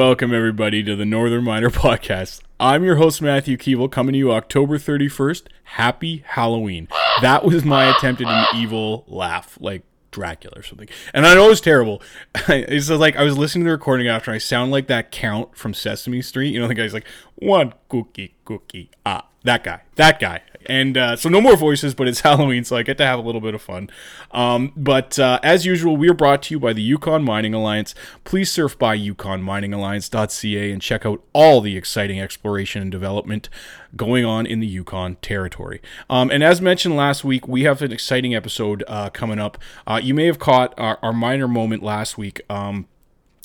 Welcome, 0.00 0.32
everybody, 0.32 0.82
to 0.84 0.96
the 0.96 1.04
Northern 1.04 1.44
Miner 1.44 1.68
Podcast. 1.68 2.40
I'm 2.58 2.82
your 2.84 2.96
host, 2.96 3.20
Matthew 3.20 3.58
Keevil, 3.58 3.92
coming 3.92 4.14
to 4.14 4.18
you 4.18 4.32
October 4.32 4.78
31st. 4.78 5.42
Happy 5.62 6.24
Halloween. 6.26 6.88
That 7.20 7.44
was 7.44 7.66
my 7.66 7.94
attempt 7.94 8.22
at 8.22 8.26
an 8.26 8.46
evil 8.58 9.04
laugh, 9.08 9.58
like 9.60 9.82
Dracula 10.10 10.58
or 10.58 10.62
something. 10.62 10.88
And 11.12 11.26
I 11.26 11.34
know 11.34 11.50
it's 11.50 11.60
terrible. 11.60 12.00
it's 12.48 12.88
like 12.88 13.16
I 13.16 13.24
was 13.24 13.36
listening 13.36 13.64
to 13.64 13.68
the 13.68 13.72
recording 13.72 14.08
after, 14.08 14.30
I 14.30 14.38
sound 14.38 14.70
like 14.70 14.86
that 14.86 15.10
count 15.10 15.54
from 15.54 15.74
Sesame 15.74 16.22
Street. 16.22 16.54
You 16.54 16.60
know, 16.60 16.66
the 16.66 16.74
guy's 16.74 16.94
like, 16.94 17.06
one 17.34 17.74
cookie, 17.90 18.36
cookie, 18.46 18.90
ah. 19.04 19.26
That 19.44 19.62
guy. 19.64 19.82
That 19.96 20.18
guy. 20.18 20.40
And 20.70 20.96
uh, 20.96 21.16
so 21.16 21.28
no 21.28 21.40
more 21.40 21.56
voices, 21.56 21.94
but 21.94 22.06
it's 22.06 22.20
Halloween, 22.30 22.62
so 22.62 22.76
I 22.76 22.84
get 22.84 22.96
to 22.98 23.04
have 23.04 23.18
a 23.18 23.22
little 23.22 23.40
bit 23.40 23.54
of 23.54 23.60
fun. 23.60 23.90
Um, 24.30 24.72
but 24.76 25.18
uh, 25.18 25.40
as 25.42 25.66
usual, 25.66 25.96
we 25.96 26.08
are 26.08 26.14
brought 26.14 26.42
to 26.44 26.54
you 26.54 26.60
by 26.60 26.72
the 26.72 26.80
Yukon 26.80 27.24
Mining 27.24 27.54
Alliance. 27.54 27.92
Please 28.22 28.52
surf 28.52 28.78
by 28.78 28.96
yukonminingalliance.ca 28.96 30.70
and 30.70 30.80
check 30.80 31.04
out 31.04 31.24
all 31.32 31.60
the 31.60 31.76
exciting 31.76 32.20
exploration 32.20 32.82
and 32.82 32.90
development 32.92 33.48
going 33.96 34.24
on 34.24 34.46
in 34.46 34.60
the 34.60 34.66
Yukon 34.66 35.16
territory. 35.16 35.82
Um, 36.08 36.30
and 36.30 36.44
as 36.44 36.60
mentioned 36.60 36.96
last 36.96 37.24
week, 37.24 37.48
we 37.48 37.64
have 37.64 37.82
an 37.82 37.90
exciting 37.90 38.32
episode 38.32 38.84
uh, 38.86 39.10
coming 39.10 39.40
up. 39.40 39.58
Uh, 39.88 40.00
you 40.00 40.14
may 40.14 40.26
have 40.26 40.38
caught 40.38 40.72
our, 40.78 41.00
our 41.02 41.12
miner 41.12 41.48
moment 41.48 41.82
last 41.82 42.16
week. 42.16 42.42
Um, 42.48 42.86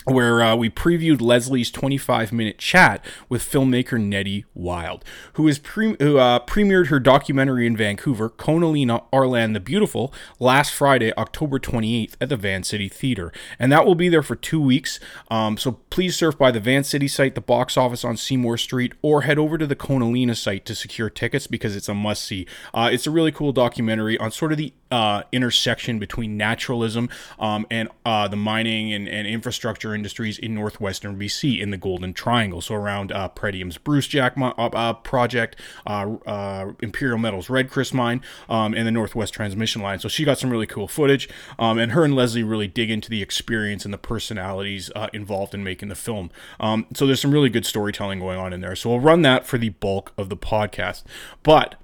where 0.06 0.42
uh, 0.42 0.56
we 0.56 0.70
previewed 0.70 1.22
Lesley's 1.22 1.72
25 1.72 2.32
minute 2.32 2.58
chat 2.58 3.04
with 3.28 3.44
filmmaker 3.44 4.02
Nettie 4.02 4.46
Wild, 4.54 5.04
who, 5.34 5.48
is 5.48 5.60
pre- 5.60 5.98
who 6.00 6.18
uh, 6.18 6.40
premiered 6.40 6.88
her 6.88 7.00
documentary 7.00 7.68
in 7.68 7.76
Vancouver, 7.76 8.30
Koneline 8.30 9.04
Arlan 9.12 9.54
the 9.54 9.60
Beautiful, 9.60 10.14
last 10.40 10.74
Friday, 10.74 11.12
October 11.18 11.60
28th 11.60 12.16
at 12.22 12.30
the 12.30 12.38
Vancity 12.38 12.88
Theater. 12.88 13.32
And 13.60 13.72
that 13.72 13.86
will 13.86 13.96
be 13.96 14.10
there 14.10 14.24
for 14.24 14.36
two 14.36 14.62
weeks. 14.62 15.00
Um, 15.30 15.58
so 15.58 15.74
please 15.90 16.16
surf 16.16 16.38
by 16.38 16.52
the 16.52 16.60
Vancity 16.60 17.08
site, 17.08 17.36
the 17.36 17.42
box 17.42 17.76
office 17.76 18.06
on 18.06 18.18
Seymour 18.18 18.58
Street, 18.58 18.94
or 19.02 19.22
head 19.22 19.40
over 19.40 19.58
to 19.58 19.68
the 19.68 19.76
Koneline 19.76 20.36
site 20.36 20.66
to 20.66 20.76
secure 20.76 21.10
tickets 21.10 21.48
because 21.48 21.76
it's 21.76 21.90
a 21.90 21.94
must 21.94 22.24
see. 22.24 22.46
Uh, 22.74 22.90
it's 22.92 23.08
a 23.08 23.12
really 23.12 23.32
cool 23.32 23.52
documentary 23.52 24.18
on 24.18 24.32
sort 24.32 24.52
of 24.52 24.58
the 24.58 24.74
uh, 24.92 25.24
intersection 25.32 26.00
between 26.00 26.38
naturalism 26.38 27.10
um, 27.40 27.66
and 27.72 27.90
uh, 28.06 28.28
the 28.28 28.36
mining 28.36 28.94
and, 28.94 29.10
and, 29.10 29.26
infrastructure 29.26 29.96
industries 29.96 30.38
in 30.38 30.54
northwestern 30.54 31.20
BC 31.20 31.60
in 31.60 31.72
the 31.72 31.78
Golden 31.78 32.14
Triangle. 32.14 32.62
So 32.62 32.76
around 32.76 33.12
uh, 33.12 33.28
Pretium's 33.30 33.78
Brucejack 33.78 34.40
uh, 34.40 34.66
uh, 34.66 34.94
project, 34.94 35.56
uh, 35.88 36.72
Imperial 36.82 37.18
Metals 37.18 37.50
Red 37.50 37.70
Chris 37.70 37.94
mine, 37.94 38.22
um, 38.48 38.74
and 38.74 38.86
the 38.86 38.92
Northwest 38.92 39.34
Transmission 39.34 39.82
Line. 39.82 40.00
So 40.00 40.08
she 40.08 40.24
got 40.24 40.38
some 40.38 40.52
really 40.52 40.68
cool 40.68 40.88
footage, 40.88 41.28
um, 41.58 41.80
and 41.80 41.92
her 41.94 42.06
and 42.06 42.16
Lesley 42.16 42.44
really 42.44 42.68
dig 42.68 42.92
into 42.92 43.10
the 43.10 43.22
experience 43.22 43.86
and 43.86 43.94
the 43.94 43.98
personalities 43.98 44.92
involved 45.14 45.54
in 45.54 45.64
making 45.64 45.90
the 45.90 45.96
film. 45.96 46.30
Um, 46.60 46.86
so 46.94 47.08
there's 47.08 47.22
some 47.22 47.32
really 47.32 47.50
good 47.50 47.66
storytelling 47.66 48.20
going 48.20 48.38
on 48.38 48.54
in 48.54 48.62
there. 48.62 48.76
So 48.76 48.92
we'll 48.92 49.00
run 49.00 49.24
that 49.24 49.48
for 49.48 49.58
the 49.58 49.70
bulk 49.70 50.14
of 50.18 50.30
the 50.30 50.38
podcast, 50.38 51.04
but 51.44 51.76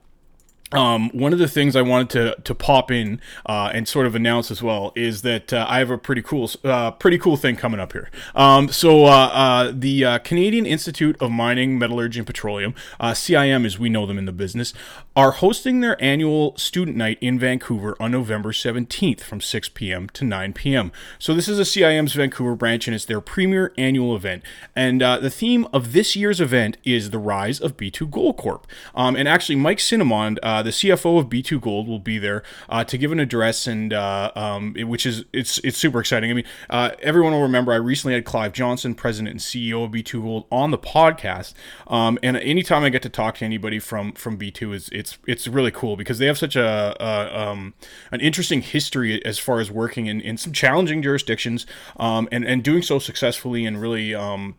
um, 0.74 1.10
one 1.10 1.34
of 1.34 1.40
the 1.40 1.48
things 1.48 1.76
I 1.76 1.82
wanted 1.82 2.10
to 2.12 2.42
to 2.42 2.56
pop 2.56 2.92
in 2.92 3.20
uh, 3.46 3.72
and 3.74 3.88
sort 3.88 4.06
of 4.06 4.16
announce 4.16 4.52
as 4.52 4.64
well 4.64 4.94
is 4.96 5.22
that 5.24 5.52
uh, 5.52 5.66
I 5.68 5.80
have 5.80 5.90
a 5.90 5.98
pretty 5.98 6.22
cool 6.22 6.50
uh, 6.64 6.92
pretty 6.92 7.18
cool 7.18 7.38
thing 7.38 7.56
coming 7.56 7.80
up 7.80 7.92
here. 7.92 8.10
Um, 8.36 8.70
so 8.70 9.06
uh, 9.06 9.30
uh, 9.34 9.72
the 9.74 10.06
uh, 10.06 10.18
Canadian 10.20 10.66
Institute 10.66 11.18
of 11.22 11.32
Mining, 11.32 11.78
Metallurgy, 11.78 12.20
and 12.20 12.28
Petroleum 12.28 12.74
(CIM) 13.00 13.66
as 13.66 13.78
we 13.78 13.90
know 13.90 14.06
them 14.06 14.18
in 14.18 14.26
the 14.26 14.32
business 14.32 14.74
are 15.14 15.32
hosting 15.32 15.82
their 15.82 16.02
annual 16.02 16.56
student 16.58 16.96
night 16.96 17.18
in 17.20 17.38
Vancouver 17.38 17.98
on 18.00 18.12
November 18.12 18.54
17th 18.54 19.20
from 19.22 19.42
6 19.42 19.70
p.m. 19.70 20.08
to 20.10 20.24
9 20.24 20.54
p.m. 20.54 20.92
So 21.20 21.34
this 21.34 21.50
is 21.50 21.60
a 21.60 21.64
CIM's 21.64 22.14
Vancouver 22.14 22.56
branch 22.56 22.88
and 22.88 22.96
it's 22.96 23.04
their 23.04 23.20
premier 23.20 23.74
annual 23.78 24.16
event. 24.16 24.42
And 24.74 25.02
the 25.02 25.30
theme 25.30 25.68
of 25.74 25.92
this 25.92 26.16
year's 26.16 26.40
event 26.40 26.78
is 26.86 27.10
the 27.10 27.20
rise 27.20 27.60
of 27.60 27.76
B2 27.76 28.10
Gold 28.10 28.38
Corp. 28.38 28.66
Um, 28.96 29.18
and 29.18 29.28
actually, 29.28 29.58
Mike 29.58 29.82
Cinnamond 29.82 30.40
the 30.62 30.70
CFO 30.70 31.20
of 31.20 31.28
B2 31.28 31.62
Gold 31.62 31.88
will 31.88 32.00
be 32.00 32.18
there 32.18 32.44
uh, 32.70 32.84
to 32.84 32.98
give 32.98 33.12
an 33.12 33.20
address, 33.20 33.68
and 33.68 33.94
uh, 33.94 34.32
um, 34.36 34.74
it, 34.78 34.86
which 34.86 35.06
is 35.06 35.26
it's 35.34 35.60
it's 35.60 35.78
super 35.78 36.00
exciting. 36.00 36.32
I 36.32 36.34
mean, 36.34 36.46
uh, 36.70 36.92
everyone 37.02 37.34
will 37.34 37.42
remember 37.42 37.72
I 37.72 37.78
recently 37.78 38.14
had 38.14 38.26
Clive 38.26 38.54
Johnson, 38.54 38.96
president 38.96 39.32
and 39.32 39.40
CEO 39.40 39.86
of 39.86 39.92
B2 39.92 40.22
Gold, 40.22 40.46
on 40.52 40.72
the 40.72 40.78
podcast, 40.78 41.54
um, 41.88 42.18
and 42.24 42.38
anytime 42.38 42.84
I 42.84 42.90
get 42.90 43.02
to 43.04 43.10
talk 43.10 43.36
to 43.38 43.46
anybody 43.46 43.80
from 43.80 44.14
from 44.14 44.38
B2, 44.38 44.74
is 44.74 44.90
it's 44.92 45.18
it's 45.28 45.48
really 45.48 45.72
cool 45.72 45.96
because 45.96 46.20
they 46.20 46.26
have 46.26 46.38
such 46.38 46.56
a, 46.56 46.96
a 47.00 47.50
um, 47.50 47.74
an 48.12 48.22
interesting 48.22 48.62
history 48.62 49.24
as 49.26 49.40
far 49.40 49.60
as 49.60 49.72
working 49.72 50.08
in, 50.08 50.22
in 50.22 50.38
some 50.38 50.54
challenging 50.54 51.02
jurisdictions, 51.02 51.66
um, 51.98 52.28
and 52.32 52.46
and 52.46 52.64
doing 52.64 52.82
so 52.82 53.00
successfully 53.00 53.66
and 53.66 53.82
really 53.82 54.14
um, 54.16 54.56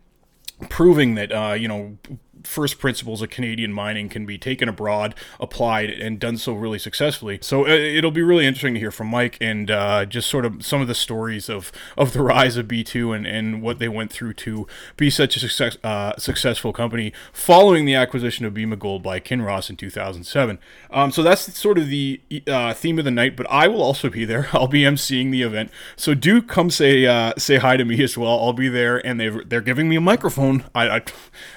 proving 0.68 1.14
that 1.14 1.32
uh, 1.32 1.52
you 1.52 1.68
know 1.68 1.98
first 2.44 2.78
principles 2.78 3.22
of 3.22 3.30
Canadian 3.30 3.72
mining 3.72 4.08
can 4.08 4.26
be 4.26 4.38
taken 4.38 4.68
abroad, 4.68 5.14
applied, 5.38 5.90
and 5.90 6.18
done 6.18 6.36
so 6.36 6.54
really 6.54 6.78
successfully. 6.78 7.38
So 7.42 7.66
uh, 7.66 7.70
it'll 7.70 8.10
be 8.10 8.22
really 8.22 8.46
interesting 8.46 8.74
to 8.74 8.80
hear 8.80 8.90
from 8.90 9.08
Mike 9.08 9.38
and 9.40 9.70
uh, 9.70 10.04
just 10.06 10.28
sort 10.28 10.44
of 10.44 10.64
some 10.64 10.80
of 10.80 10.88
the 10.88 10.94
stories 10.94 11.48
of, 11.48 11.72
of 11.96 12.12
the 12.12 12.22
rise 12.22 12.56
of 12.56 12.66
B2 12.66 13.14
and, 13.14 13.26
and 13.26 13.62
what 13.62 13.78
they 13.78 13.88
went 13.88 14.12
through 14.12 14.34
to 14.34 14.66
be 14.96 15.10
such 15.10 15.36
a 15.36 15.40
success, 15.40 15.76
uh, 15.84 16.16
successful 16.16 16.72
company 16.72 17.12
following 17.32 17.84
the 17.84 17.94
acquisition 17.94 18.44
of 18.44 18.54
Bema 18.54 18.76
Gold 18.76 19.02
by 19.02 19.20
Kinross 19.20 19.70
in 19.70 19.76
2007. 19.76 20.58
Um, 20.90 21.12
so 21.12 21.22
that's 21.22 21.56
sort 21.58 21.78
of 21.78 21.88
the 21.88 22.20
uh, 22.46 22.74
theme 22.74 22.98
of 22.98 23.04
the 23.04 23.10
night, 23.10 23.36
but 23.36 23.46
I 23.50 23.68
will 23.68 23.82
also 23.82 24.10
be 24.10 24.24
there. 24.24 24.48
I'll 24.52 24.68
be 24.68 24.82
emceeing 24.82 25.30
the 25.30 25.42
event. 25.42 25.70
So 25.96 26.14
do 26.14 26.42
come 26.42 26.70
say 26.70 27.06
uh, 27.06 27.34
say 27.36 27.56
hi 27.56 27.76
to 27.76 27.84
me 27.84 28.02
as 28.02 28.16
well. 28.16 28.38
I'll 28.40 28.52
be 28.52 28.68
there, 28.68 29.04
and 29.04 29.18
they 29.20 29.28
they're 29.28 29.60
giving 29.60 29.88
me 29.88 29.96
a 29.96 30.00
microphone. 30.00 30.64
I, 30.74 30.96
I 30.96 31.02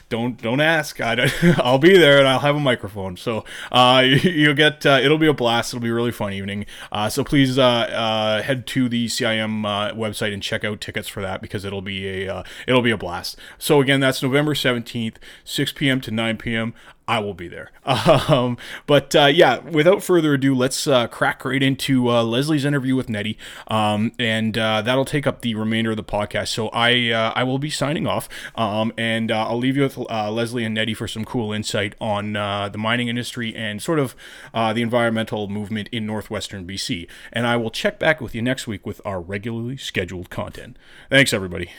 don't 0.09 0.41
don't 0.41 0.61
ask. 0.61 1.01
I 1.01 1.31
will 1.63 1.77
be 1.79 1.97
there 1.97 2.19
and 2.19 2.27
I'll 2.27 2.39
have 2.39 2.55
a 2.55 2.59
microphone. 2.59 3.17
So 3.17 3.43
uh, 3.71 4.03
you, 4.05 4.49
will 4.49 4.55
get 4.55 4.85
uh, 4.85 4.99
it'll 5.01 5.17
be 5.17 5.27
a 5.27 5.33
blast. 5.33 5.73
It'll 5.73 5.83
be 5.83 5.89
a 5.89 5.93
really 5.93 6.11
fun 6.11 6.33
evening. 6.33 6.65
Uh, 6.91 7.09
so 7.09 7.23
please 7.23 7.57
uh, 7.57 7.63
uh, 7.63 8.41
head 8.41 8.67
to 8.67 8.87
the 8.89 9.07
CIM 9.07 9.65
uh, 9.65 9.93
website 9.93 10.33
and 10.33 10.41
check 10.41 10.63
out 10.63 10.81
tickets 10.81 11.07
for 11.07 11.21
that 11.21 11.41
because 11.41 11.65
it'll 11.65 11.81
be 11.81 12.27
a 12.27 12.43
it'll 12.67 12.81
be 12.81 12.91
a 12.91 12.97
blast. 12.97 13.37
So 13.57 13.81
again, 13.81 13.99
that's 13.99 14.21
November 14.21 14.55
seventeenth, 14.55 15.19
six 15.43 15.71
p.m. 15.71 16.01
to 16.01 16.11
nine 16.11 16.37
p.m. 16.37 16.73
I 17.07 17.19
will 17.19 17.33
be 17.33 17.47
there. 17.47 17.71
Um, 18.27 18.57
but 18.87 19.15
uh, 19.15 19.25
yeah, 19.25 19.59
without 19.59 20.03
further 20.03 20.33
ado, 20.33 20.55
let's 20.55 20.87
uh, 20.87 21.07
crack 21.07 21.45
right 21.45 21.61
into 21.61 22.09
uh, 22.09 22.23
Lesley's 22.23 22.65
interview 22.65 22.95
with 22.95 23.09
Nettie, 23.09 23.37
um, 23.67 24.11
and 24.17 24.57
uh, 24.57 24.81
that'll 24.81 25.05
take 25.05 25.27
up 25.27 25.41
the 25.41 25.53
remainder 25.53 25.91
of 25.91 25.97
the 25.97 26.03
podcast. 26.03 26.47
So 26.49 26.69
I 26.69 27.11
uh, 27.11 27.31
I 27.35 27.43
will 27.43 27.59
be 27.59 27.69
signing 27.69 28.07
off, 28.07 28.27
um, 28.55 28.91
and 28.97 29.31
uh, 29.31 29.47
I'll 29.47 29.57
leave 29.57 29.75
you 29.77 29.83
with 29.83 29.97
Leslie 29.97 30.65
and 30.65 30.73
Nettie 30.73 30.93
for 30.93 31.07
some 31.07 31.25
cool 31.25 31.51
insight 31.51 31.93
on 32.01 32.33
the 32.33 32.77
mining 32.77 33.07
industry 33.07 33.55
and 33.55 33.81
sort 33.81 33.99
of 33.99 34.15
the 34.53 34.81
environmental 34.81 35.47
movement 35.47 35.89
in 35.91 36.05
northwestern 36.05 36.65
BC. 36.65 37.07
And 37.31 37.45
I 37.45 37.57
will 37.57 37.71
check 37.71 37.99
back 37.99 38.21
with 38.21 38.33
you 38.33 38.41
next 38.41 38.67
week 38.67 38.85
with 38.85 39.01
our 39.05 39.21
regularly 39.21 39.77
scheduled 39.77 40.29
content. 40.29 40.77
Thanks, 41.09 41.33
everybody. 41.33 41.71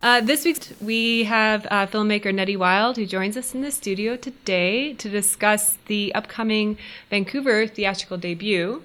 Uh, 0.00 0.20
this 0.20 0.44
week, 0.44 0.60
we 0.80 1.24
have 1.24 1.66
uh, 1.72 1.84
filmmaker 1.84 2.32
Nettie 2.32 2.56
Wild, 2.56 2.96
who 2.96 3.04
joins 3.04 3.36
us 3.36 3.52
in 3.52 3.62
the 3.62 3.72
studio 3.72 4.14
today 4.16 4.92
to 4.92 5.08
discuss 5.08 5.76
the 5.86 6.14
upcoming 6.14 6.78
Vancouver 7.10 7.66
theatrical 7.66 8.16
debut 8.16 8.80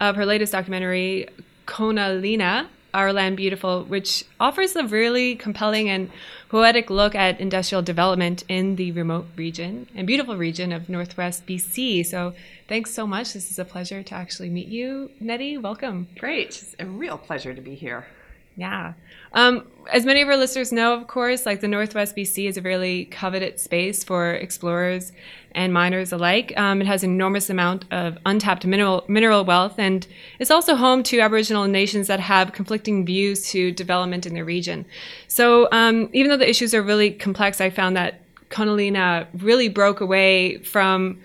of 0.00 0.16
her 0.16 0.24
latest 0.24 0.52
documentary, 0.52 1.28
Koneline, 1.66 2.68
Our 2.94 3.12
Land 3.12 3.36
Beautiful, 3.36 3.84
which 3.84 4.24
offers 4.40 4.74
a 4.74 4.84
really 4.86 5.36
compelling 5.36 5.90
and 5.90 6.10
poetic 6.48 6.88
look 6.88 7.14
at 7.14 7.38
industrial 7.40 7.82
development 7.82 8.42
in 8.48 8.76
the 8.76 8.90
remote 8.92 9.26
region 9.36 9.86
and 9.94 10.06
beautiful 10.06 10.34
region 10.34 10.72
of 10.72 10.88
Northwest 10.88 11.46
BC. 11.46 12.06
So, 12.06 12.32
thanks 12.68 12.90
so 12.90 13.06
much. 13.06 13.34
This 13.34 13.50
is 13.50 13.58
a 13.58 13.66
pleasure 13.66 14.02
to 14.02 14.14
actually 14.14 14.48
meet 14.48 14.68
you, 14.68 15.10
Nettie. 15.20 15.58
Welcome. 15.58 16.08
Great. 16.18 16.62
It's 16.62 16.74
a 16.78 16.86
real 16.86 17.18
pleasure 17.18 17.52
to 17.52 17.60
be 17.60 17.74
here. 17.74 18.06
Yeah. 18.56 18.94
Um, 19.32 19.66
as 19.90 20.06
many 20.06 20.22
of 20.22 20.28
our 20.28 20.36
listeners 20.36 20.72
know, 20.72 20.94
of 20.94 21.06
course, 21.08 21.44
like 21.44 21.60
the 21.60 21.68
Northwest 21.68 22.16
BC 22.16 22.48
is 22.48 22.56
a 22.56 22.62
really 22.62 23.06
coveted 23.06 23.58
space 23.58 24.04
for 24.04 24.32
explorers 24.32 25.12
and 25.52 25.72
miners 25.72 26.12
alike. 26.12 26.52
Um, 26.56 26.80
it 26.80 26.86
has 26.86 27.02
an 27.02 27.10
enormous 27.10 27.50
amount 27.50 27.84
of 27.90 28.16
untapped 28.24 28.64
mineral 28.64 29.04
mineral 29.08 29.44
wealth, 29.44 29.78
and 29.78 30.06
it's 30.38 30.50
also 30.50 30.76
home 30.76 31.02
to 31.04 31.20
Aboriginal 31.20 31.66
nations 31.66 32.06
that 32.06 32.20
have 32.20 32.52
conflicting 32.52 33.04
views 33.04 33.48
to 33.50 33.72
development 33.72 34.24
in 34.24 34.34
their 34.34 34.44
region. 34.44 34.84
So, 35.28 35.68
um, 35.72 36.08
even 36.12 36.30
though 36.30 36.36
the 36.36 36.48
issues 36.48 36.74
are 36.74 36.82
really 36.82 37.10
complex, 37.10 37.60
I 37.60 37.70
found 37.70 37.96
that 37.96 38.20
Koneline 38.50 39.26
really 39.34 39.68
broke 39.68 40.00
away 40.00 40.58
from 40.58 41.20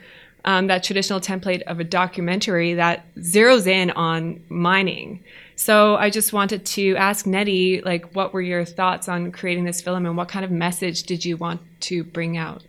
um, 0.46 0.68
that 0.68 0.84
traditional 0.84 1.20
template 1.20 1.62
of 1.64 1.80
a 1.80 1.84
documentary 1.84 2.74
that 2.74 3.06
zeroes 3.18 3.68
in 3.68 3.92
on 3.92 4.42
mining. 4.50 5.24
So 5.60 5.98
I 5.98 6.10
just 6.10 6.32
wanted 6.32 6.66
to 6.68 6.96
ask 6.96 7.28
Nettie, 7.28 7.82
like, 7.82 8.16
what 8.16 8.32
were 8.32 8.40
your 8.40 8.64
thoughts 8.64 9.10
on 9.10 9.34
creating 9.34 9.66
this 9.66 9.82
film, 9.82 10.06
and 10.06 10.16
what 10.16 10.30
kind 10.30 10.46
of 10.46 10.52
message 10.52 11.04
did 11.04 11.26
you 11.26 11.36
want 11.36 11.60
to 11.82 12.06
bring 12.06 12.38
out? 12.38 12.64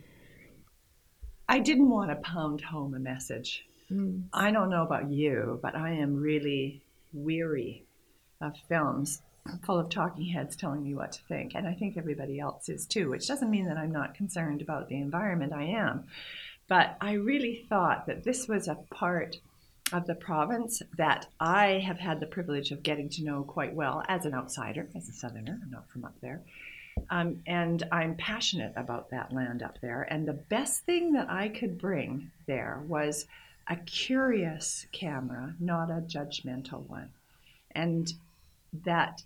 I 1.48 1.60
didn't 1.60 1.88
want 1.88 2.10
to 2.10 2.16
pound 2.16 2.62
home 2.62 2.94
a 2.94 2.98
message. 2.98 3.64
Mm. 3.92 4.24
I 4.32 4.50
don't 4.50 4.70
know 4.70 4.82
about 4.82 5.08
you, 5.08 5.60
but 5.62 5.76
I 5.76 5.92
am 5.92 6.16
really 6.16 6.82
weary 7.12 7.84
of 8.40 8.54
films 8.68 9.22
full 9.64 9.78
of 9.78 9.88
talking 9.88 10.26
heads 10.26 10.56
telling 10.56 10.82
me 10.82 10.92
what 10.92 11.12
to 11.12 11.22
think. 11.28 11.52
And 11.54 11.68
I 11.68 11.74
think 11.74 11.96
everybody 11.96 12.40
else 12.40 12.68
is 12.68 12.86
too, 12.86 13.08
which 13.08 13.28
doesn't 13.28 13.52
mean 13.52 13.66
that 13.66 13.76
I'm 13.76 13.92
not 13.92 14.16
concerned 14.16 14.62
about 14.62 14.88
the 14.88 14.96
environment. 14.96 15.52
I 15.52 15.62
am. 15.62 16.06
But 16.66 16.96
I 17.00 17.12
really 17.12 17.66
thought 17.68 18.08
that 18.08 18.24
this 18.24 18.48
was 18.48 18.66
a 18.66 18.78
part 18.90 19.36
of 19.92 20.06
the 20.06 20.14
province 20.14 20.82
that 20.96 21.26
I 21.38 21.82
have 21.86 21.98
had 21.98 22.20
the 22.20 22.26
privilege 22.26 22.70
of 22.70 22.82
getting 22.82 23.08
to 23.10 23.24
know 23.24 23.42
quite 23.42 23.74
well 23.74 24.02
as 24.08 24.24
an 24.26 24.34
outsider, 24.34 24.88
as 24.94 25.08
a 25.08 25.12
southerner. 25.12 25.58
I'm 25.62 25.70
not 25.70 25.88
from 25.90 26.04
up 26.04 26.14
there. 26.20 26.42
Um, 27.08 27.42
and 27.46 27.82
I'm 27.90 28.16
passionate 28.16 28.72
about 28.76 29.10
that 29.10 29.32
land 29.32 29.62
up 29.62 29.78
there. 29.80 30.02
And 30.02 30.26
the 30.26 30.32
best 30.34 30.84
thing 30.84 31.12
that 31.12 31.30
I 31.30 31.48
could 31.48 31.78
bring 31.78 32.30
there 32.46 32.82
was 32.86 33.26
a 33.68 33.76
curious 33.76 34.86
camera, 34.92 35.54
not 35.60 35.90
a 35.90 36.02
judgmental 36.02 36.86
one. 36.88 37.10
And 37.72 38.12
that, 38.84 39.22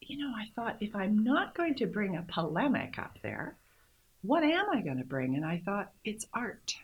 you 0.00 0.18
know, 0.18 0.32
I 0.36 0.50
thought 0.54 0.76
if 0.80 0.94
I'm 0.94 1.24
not 1.24 1.54
going 1.54 1.76
to 1.76 1.86
bring 1.86 2.16
a 2.16 2.22
polemic 2.22 2.98
up 2.98 3.18
there, 3.22 3.56
what 4.22 4.42
am 4.42 4.66
I 4.70 4.80
going 4.80 4.98
to 4.98 5.04
bring? 5.04 5.36
And 5.36 5.44
I 5.44 5.62
thought, 5.64 5.92
it's 6.04 6.26
art. 6.34 6.74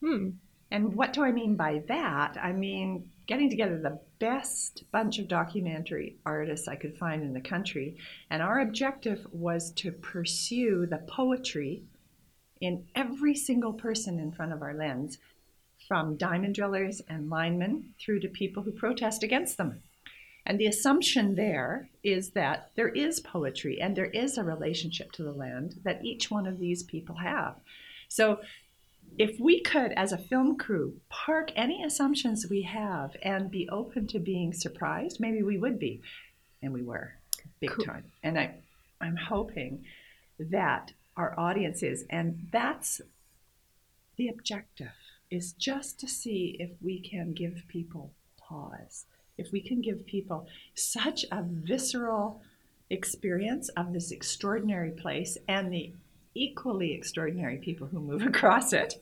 Hmm. 0.00 0.30
And 0.72 0.94
what 0.94 1.12
do 1.12 1.22
I 1.22 1.32
mean 1.32 1.54
by 1.54 1.82
that? 1.88 2.38
I 2.42 2.52
mean 2.52 3.10
getting 3.26 3.50
together 3.50 3.78
the 3.78 4.00
best 4.18 4.84
bunch 4.90 5.18
of 5.18 5.28
documentary 5.28 6.16
artists 6.24 6.66
I 6.66 6.76
could 6.76 6.96
find 6.96 7.22
in 7.22 7.34
the 7.34 7.42
country. 7.42 7.98
And 8.30 8.40
our 8.40 8.60
objective 8.60 9.26
was 9.32 9.70
to 9.72 9.92
pursue 9.92 10.86
the 10.86 11.04
poetry 11.06 11.82
in 12.62 12.86
every 12.94 13.34
single 13.34 13.74
person 13.74 14.18
in 14.18 14.32
front 14.32 14.54
of 14.54 14.62
our 14.62 14.72
lens, 14.72 15.18
from 15.86 16.16
diamond 16.16 16.54
drillers 16.54 17.02
and 17.06 17.28
linemen 17.28 17.92
through 18.00 18.20
to 18.20 18.28
people 18.28 18.62
who 18.62 18.72
protest 18.72 19.22
against 19.22 19.58
them. 19.58 19.82
And 20.46 20.58
the 20.58 20.68
assumption 20.68 21.34
there 21.34 21.90
is 22.02 22.30
that 22.30 22.70
there 22.76 22.88
is 22.88 23.20
poetry 23.20 23.78
and 23.78 23.94
there 23.94 24.06
is 24.06 24.38
a 24.38 24.42
relationship 24.42 25.12
to 25.12 25.22
the 25.22 25.32
land 25.32 25.80
that 25.84 26.02
each 26.02 26.30
one 26.30 26.46
of 26.46 26.58
these 26.58 26.82
people 26.82 27.16
have. 27.16 27.56
So 28.08 28.40
if 29.18 29.38
we 29.40 29.60
could, 29.60 29.92
as 29.92 30.12
a 30.12 30.18
film 30.18 30.56
crew, 30.56 30.94
park 31.08 31.50
any 31.56 31.82
assumptions 31.84 32.46
we 32.48 32.62
have 32.62 33.16
and 33.22 33.50
be 33.50 33.68
open 33.68 34.06
to 34.08 34.18
being 34.18 34.52
surprised, 34.52 35.20
maybe 35.20 35.42
we 35.42 35.58
would 35.58 35.78
be. 35.78 36.00
And 36.62 36.72
we 36.72 36.82
were, 36.82 37.14
big 37.60 37.70
cool. 37.70 37.84
time. 37.84 38.04
And 38.22 38.38
I, 38.38 38.54
I'm 39.00 39.16
hoping 39.16 39.84
that 40.38 40.92
our 41.16 41.38
audience 41.38 41.82
is, 41.82 42.04
and 42.10 42.48
that's 42.52 43.00
the 44.16 44.28
objective, 44.28 44.92
is 45.30 45.52
just 45.52 45.98
to 46.00 46.08
see 46.08 46.56
if 46.58 46.70
we 46.80 47.00
can 47.00 47.32
give 47.32 47.64
people 47.68 48.12
pause, 48.38 49.06
if 49.38 49.50
we 49.52 49.60
can 49.60 49.80
give 49.80 50.06
people 50.06 50.46
such 50.74 51.24
a 51.32 51.42
visceral 51.42 52.42
experience 52.90 53.68
of 53.70 53.92
this 53.92 54.10
extraordinary 54.10 54.90
place 54.90 55.38
and 55.48 55.72
the 55.72 55.92
equally 56.34 56.92
extraordinary 56.92 57.58
people 57.58 57.86
who 57.86 58.00
move 58.00 58.22
across 58.26 58.72
it, 58.72 58.94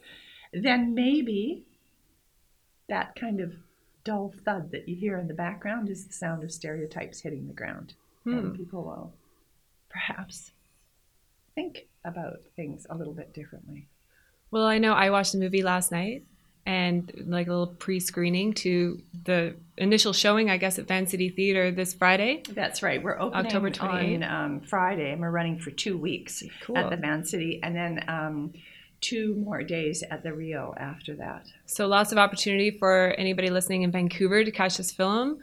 then 0.52 0.94
maybe 0.94 1.64
that 2.88 3.14
kind 3.14 3.40
of 3.40 3.54
dull 4.04 4.34
thud 4.44 4.70
that 4.72 4.88
you 4.88 4.96
hear 4.96 5.18
in 5.18 5.28
the 5.28 5.34
background 5.34 5.88
is 5.88 6.06
the 6.06 6.12
sound 6.12 6.42
of 6.42 6.50
stereotypes 6.50 7.20
hitting 7.20 7.46
the 7.46 7.52
ground. 7.52 7.94
Hmm. 8.24 8.38
And 8.38 8.54
people 8.54 8.82
will 8.82 9.12
perhaps 9.88 10.52
think 11.54 11.86
about 12.04 12.40
things 12.56 12.86
a 12.90 12.96
little 12.96 13.12
bit 13.12 13.32
differently. 13.32 13.88
Well, 14.50 14.66
I 14.66 14.78
know 14.78 14.94
I 14.94 15.10
watched 15.10 15.34
a 15.34 15.38
movie 15.38 15.62
last 15.62 15.92
night 15.92 16.24
and 16.66 17.24
like 17.26 17.46
a 17.46 17.50
little 17.50 17.66
pre-screening 17.66 18.52
to 18.52 19.02
the 19.24 19.54
initial 19.76 20.12
showing, 20.12 20.50
I 20.50 20.56
guess, 20.56 20.78
at 20.78 20.86
Vancity 20.86 21.30
Theater 21.30 21.70
this 21.70 21.94
Friday. 21.94 22.42
That's 22.48 22.82
right. 22.82 23.02
We're 23.02 23.18
opening 23.18 23.46
October 23.46 23.70
28th. 23.70 24.14
on 24.14 24.22
um, 24.22 24.60
Friday, 24.60 25.12
and 25.12 25.20
we're 25.20 25.30
running 25.30 25.58
for 25.58 25.70
two 25.70 25.96
weeks 25.96 26.42
cool. 26.62 26.76
at 26.76 26.90
the 26.90 26.96
Vancity, 26.96 27.60
and 27.62 27.74
then 27.74 28.04
um, 28.08 28.52
two 29.00 29.34
more 29.36 29.62
days 29.62 30.02
at 30.10 30.22
the 30.22 30.32
Rio 30.32 30.74
after 30.76 31.14
that. 31.16 31.46
So 31.66 31.86
lots 31.86 32.12
of 32.12 32.18
opportunity 32.18 32.70
for 32.70 33.14
anybody 33.16 33.48
listening 33.48 33.82
in 33.82 33.90
Vancouver 33.90 34.44
to 34.44 34.50
catch 34.50 34.76
this 34.76 34.92
film. 34.92 35.38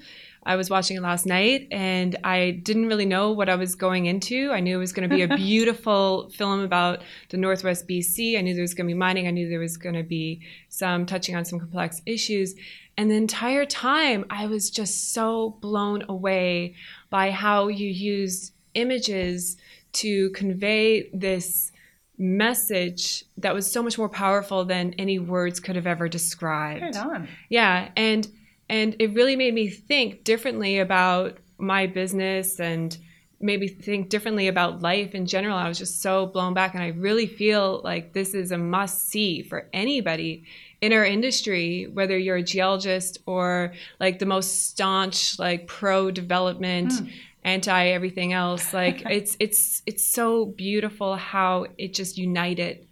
I 0.48 0.56
was 0.56 0.70
watching 0.70 0.96
it 0.96 1.02
last 1.02 1.26
night 1.26 1.68
and 1.72 2.16
I 2.24 2.62
didn't 2.64 2.88
really 2.88 3.06
know 3.06 3.32
what 3.32 3.50
I 3.50 3.56
was 3.56 3.76
going 3.76 4.06
into. 4.06 4.50
I 4.52 4.62
knew 4.62 4.78
it 4.78 4.80
was 4.80 4.94
going 4.94 5.08
to 5.08 5.14
be 5.14 5.22
a 5.22 5.28
beautiful 5.36 6.30
film 6.30 6.62
about 6.62 7.04
the 7.30 7.38
Northwest 7.38 7.86
BC. 7.86 8.38
I 8.38 8.42
knew 8.42 8.54
there 8.54 8.62
was 8.62 8.74
going 8.74 8.88
to 8.88 8.94
be 8.94 8.98
mining. 8.98 9.28
I 9.28 9.32
knew 9.32 9.50
there 9.50 9.60
was 9.60 9.76
going 9.76 9.96
to 9.96 10.04
be 10.04 10.42
some 10.70 11.06
touching 11.06 11.36
on 11.36 11.44
some 11.44 11.60
complex 11.60 12.02
issues. 12.06 12.56
And 12.96 13.12
the 13.12 13.16
entire 13.16 13.66
time, 13.66 14.26
I 14.30 14.48
was 14.48 14.70
just 14.70 15.14
so 15.14 15.58
blown 15.60 16.04
away 16.08 16.76
by 17.10 17.30
how 17.30 17.68
you 17.68 17.90
used 17.90 18.54
images 18.74 19.58
to 19.94 20.30
convey 20.30 21.10
this 21.12 21.74
message 22.18 23.26
that 23.38 23.54
was 23.54 23.70
so 23.72 23.84
much 23.84 23.98
more 23.98 24.10
powerful 24.10 24.64
than 24.64 24.94
any 24.98 25.20
words 25.20 25.60
could 25.60 25.76
have 25.76 25.86
ever 25.86 26.08
described. 26.08 26.82
Right 26.82 26.98
on. 26.98 27.28
Yeah, 27.50 27.90
and 27.98 28.28
and 28.70 28.96
it 29.00 29.14
really 29.14 29.36
made 29.36 29.54
me 29.54 29.70
think 29.70 30.24
differently 30.24 30.80
about 30.80 31.38
my 31.58 31.88
business 31.88 32.60
and 32.60 32.98
made 33.40 33.60
me 33.60 33.68
think 33.68 34.10
differently 34.10 34.48
about 34.48 34.82
life 34.82 35.14
in 35.14 35.26
general. 35.26 35.58
I 35.58 35.68
was 35.68 35.78
just 35.78 36.02
so 36.02 36.26
blown 36.26 36.54
back, 36.54 36.74
and 36.74 36.84
I 36.84 36.88
really 36.88 37.28
feel 37.28 37.82
like 37.84 38.14
this 38.14 38.34
is 38.34 38.52
a 38.52 38.58
must 38.58 39.10
see 39.10 39.44
for 39.44 39.70
anybody 39.74 40.46
in 40.82 40.94
our 40.94 41.06
industry, 41.06 41.88
whether 41.92 42.18
you're 42.18 42.38
a 42.38 42.44
geologist 42.44 43.20
or 43.26 43.74
like 44.00 44.20
the 44.20 44.26
most 44.26 44.68
staunch, 44.70 45.40
like 45.40 45.68
pro 45.68 46.12
development. 46.12 46.92
Mm. 46.92 47.12
anti 47.44 47.88
everything 47.90 48.34
else 48.34 48.74
like 48.74 49.04
it's 49.10 49.38
it's 49.40 49.82
it's 49.86 50.04
so 50.04 50.46
beautiful 50.46 51.16
how 51.16 51.66
it 51.78 51.94
just 51.94 52.18
united 52.18 52.87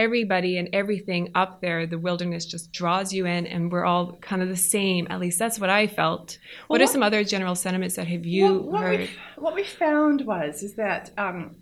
everybody 0.00 0.58
and 0.58 0.68
everything 0.72 1.30
up 1.34 1.60
there, 1.60 1.86
the 1.86 1.98
wilderness 1.98 2.46
just 2.46 2.72
draws 2.72 3.12
you 3.12 3.26
in, 3.26 3.46
and 3.46 3.70
we're 3.70 3.84
all 3.84 4.12
kind 4.20 4.42
of 4.42 4.48
the 4.48 4.56
same. 4.56 5.06
At 5.10 5.20
least 5.20 5.38
that's 5.38 5.60
what 5.60 5.70
I 5.70 5.86
felt. 5.86 6.38
Well, 6.68 6.78
what, 6.78 6.82
are 6.82 6.86
some 6.86 7.02
other 7.02 7.22
general 7.24 7.54
sentiments 7.54 7.96
that 7.96 8.06
have 8.06 8.24
you 8.24 8.44
well, 8.44 8.62
what 8.62 8.82
heard? 8.82 9.00
We, 9.00 9.10
what 9.36 9.54
we 9.54 9.64
found 9.64 10.22
was 10.22 10.62
is 10.62 10.74
that, 10.74 11.10
um, 11.18 11.56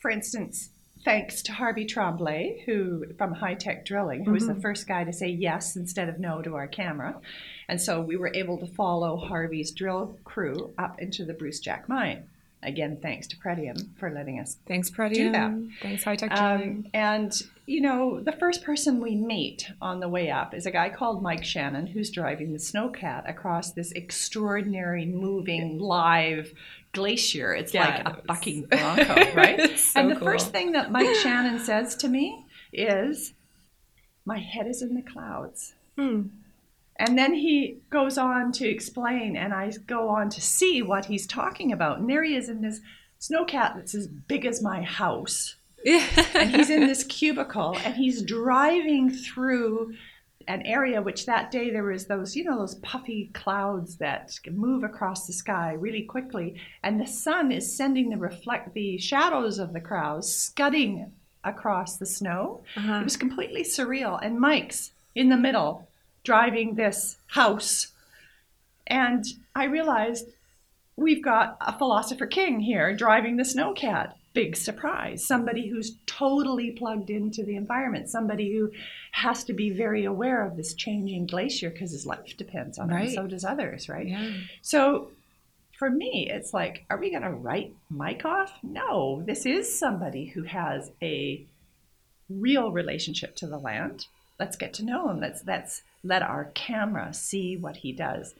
for 0.00 0.10
instance, 0.10 0.70
thanks 1.04 1.42
to 1.42 1.52
Harvey 1.52 1.84
Tremblay, 1.84 2.62
who 2.64 3.04
from 3.18 3.34
Hy-Tech 3.34 3.84
Drilling, 3.84 4.24
who 4.24 4.32
was 4.32 4.44
mm-hmm. 4.44 4.54
the 4.54 4.60
first 4.60 4.86
guy 4.86 5.02
to 5.02 5.12
say 5.12 5.28
yes 5.28 5.74
instead 5.74 6.08
of 6.08 6.20
no 6.20 6.42
to 6.42 6.54
our 6.54 6.68
camera, 6.68 7.20
and 7.68 7.80
so 7.80 8.00
we 8.00 8.16
were 8.16 8.30
able 8.34 8.58
to 8.58 8.66
follow 8.66 9.16
Harvey's 9.16 9.72
drill 9.72 10.16
crew 10.24 10.72
up 10.78 11.00
into 11.00 11.24
the 11.24 11.34
Brucejack 11.34 11.88
mine. 11.88 12.28
Again, 12.64 12.98
thanks 13.02 13.26
to 13.26 13.36
Pretium 13.36 13.76
for 13.98 14.08
letting 14.10 14.38
us 14.38 14.56
thanks 14.68 14.88
Pretium. 14.88 15.14
do 15.14 15.32
that. 15.32 15.50
Thanks 15.82 16.04
Hy-Tech 16.04 16.30
um, 16.30 16.86
and 16.94 17.32
you 17.66 17.80
know, 17.80 18.20
the 18.20 18.32
first 18.32 18.64
person 18.64 19.00
we 19.00 19.14
meet 19.14 19.70
on 19.80 20.00
the 20.00 20.08
way 20.08 20.30
up 20.30 20.52
is 20.52 20.66
a 20.66 20.70
guy 20.70 20.88
called 20.88 21.22
Mike 21.22 21.44
Shannon 21.44 21.86
who's 21.86 22.10
driving 22.10 22.52
the 22.52 22.58
snowcat 22.58 23.28
across 23.28 23.72
this 23.72 23.92
extraordinary, 23.92 25.06
moving, 25.06 25.78
live 25.78 26.52
glacier. 26.92 27.54
It's 27.54 27.72
yeah, 27.72 28.02
like 28.04 28.06
a 28.06 28.22
bucking 28.26 28.62
bronco, 28.70 29.32
right? 29.34 29.78
so 29.78 30.00
and 30.00 30.10
the 30.10 30.16
cool. 30.16 30.26
first 30.26 30.50
thing 30.50 30.72
that 30.72 30.90
Mike 30.90 31.14
Shannon 31.22 31.60
says 31.60 31.94
to 31.96 32.08
me 32.08 32.46
is, 32.72 33.34
"My 34.24 34.38
head 34.38 34.66
is 34.66 34.82
in 34.82 34.94
the 34.94 35.02
clouds." 35.02 35.74
Hmm. 35.96 36.22
And 36.96 37.18
then 37.18 37.34
he 37.34 37.78
goes 37.90 38.18
on 38.18 38.52
to 38.52 38.68
explain, 38.68 39.36
and 39.36 39.54
I 39.54 39.70
go 39.86 40.08
on 40.08 40.30
to 40.30 40.40
see 40.40 40.82
what 40.82 41.06
he's 41.06 41.26
talking 41.26 41.72
about. 41.72 41.98
And 41.98 42.08
there 42.08 42.22
he 42.22 42.36
is 42.36 42.48
in 42.48 42.60
this 42.60 42.80
snowcat 43.20 43.76
that's 43.76 43.94
as 43.94 44.08
big 44.08 44.44
as 44.44 44.62
my 44.62 44.82
house. 44.82 45.56
And 45.86 46.50
he's 46.50 46.70
in 46.70 46.86
this 46.86 47.04
cubicle, 47.08 47.76
and 47.84 47.94
he's 47.94 48.22
driving 48.22 49.10
through 49.10 49.94
an 50.48 50.62
area 50.62 51.00
which 51.00 51.26
that 51.26 51.52
day 51.52 51.70
there 51.70 51.84
was 51.84 52.06
those 52.06 52.34
you 52.34 52.42
know 52.42 52.58
those 52.58 52.74
puffy 52.76 53.30
clouds 53.32 53.98
that 53.98 54.36
move 54.50 54.82
across 54.82 55.24
the 55.24 55.32
sky 55.32 55.72
really 55.74 56.02
quickly 56.02 56.60
and 56.82 57.00
the 57.00 57.06
sun 57.06 57.52
is 57.52 57.76
sending 57.76 58.10
the 58.10 58.16
reflect 58.16 58.74
the 58.74 58.98
shadows 58.98 59.60
of 59.60 59.72
the 59.72 59.80
crowds 59.80 60.34
scudding 60.34 61.12
across 61.44 61.96
the 61.96 62.04
snow 62.04 62.60
uh-huh. 62.76 62.94
it 62.94 63.04
was 63.04 63.16
completely 63.16 63.62
surreal 63.62 64.18
and 64.20 64.40
mike's 64.40 64.90
in 65.14 65.28
the 65.28 65.36
middle 65.36 65.86
driving 66.24 66.74
this 66.74 67.16
house. 67.28 67.88
And 68.86 69.24
I 69.54 69.64
realized 69.64 70.26
we've 70.96 71.22
got 71.22 71.56
a 71.60 71.76
philosopher 71.76 72.26
king 72.26 72.60
here 72.60 72.94
driving 72.94 73.36
the 73.36 73.42
snowcat. 73.42 74.12
Big 74.34 74.56
surprise. 74.56 75.26
Somebody 75.26 75.68
who's 75.68 75.96
totally 76.06 76.70
plugged 76.70 77.10
into 77.10 77.44
the 77.44 77.56
environment, 77.56 78.08
somebody 78.08 78.52
who 78.54 78.70
has 79.12 79.44
to 79.44 79.52
be 79.52 79.70
very 79.70 80.04
aware 80.04 80.46
of 80.46 80.56
this 80.56 80.74
changing 80.74 81.26
glacier 81.26 81.68
because 81.70 81.92
his 81.92 82.06
life 82.06 82.36
depends 82.36 82.78
on 82.78 82.88
right. 82.88 83.02
it, 83.02 83.06
and 83.06 83.14
so 83.14 83.26
does 83.26 83.44
others, 83.44 83.88
right? 83.88 84.08
Yeah. 84.08 84.32
So 84.62 85.10
for 85.78 85.90
me, 85.90 86.28
it's 86.30 86.54
like, 86.54 86.84
are 86.88 86.98
we 86.98 87.10
going 87.10 87.22
to 87.22 87.30
write 87.30 87.74
Mike 87.90 88.24
off? 88.24 88.52
No, 88.62 89.22
this 89.26 89.44
is 89.44 89.78
somebody 89.78 90.26
who 90.26 90.44
has 90.44 90.90
a 91.02 91.44
real 92.30 92.70
relationship 92.72 93.36
to 93.36 93.46
the 93.46 93.58
land. 93.58 94.06
Let's 94.38 94.56
get 94.56 94.72
to 94.74 94.84
know 94.84 95.10
him. 95.10 95.20
Let's 95.20 95.42
let's 95.46 95.82
let 96.02 96.22
our 96.22 96.46
camera 96.54 97.12
see 97.12 97.56
what 97.56 97.76
he 97.76 97.92
does. 97.92 98.34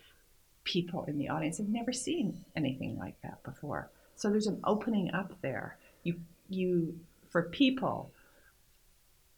people 0.65 1.05
in 1.05 1.19
the 1.19 1.29
audience 1.29 1.59
have 1.59 1.69
never 1.69 1.93
seen 1.93 2.45
anything 2.57 2.99
like 2.99 3.21
that 3.23 3.43
before. 3.43 3.91
So 4.17 4.31
there's 4.31 4.47
an 4.47 4.61
opening 4.65 5.13
up 5.13 5.33
there. 5.43 5.77
You 6.03 6.21
you 6.49 6.99
for 7.31 7.43
people 7.43 8.11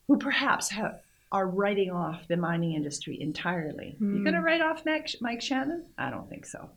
who 0.09 0.18
perhaps 0.18 0.71
have, 0.71 1.00
are 1.33 1.47
writing 1.47 1.90
off 1.90 2.28
the 2.28 2.37
mining 2.37 2.75
industry 2.75 3.21
entirely. 3.21 3.97
Hmm. 3.99 4.16
You 4.16 4.23
going 4.23 4.35
to 4.35 4.40
write 4.40 4.61
off 4.61 4.85
Mike, 4.85 5.11
Mike 5.21 5.40
Shannon? 5.40 5.85
I 5.97 6.11
don't 6.11 6.28
think 6.28 6.47
so. 6.47 6.71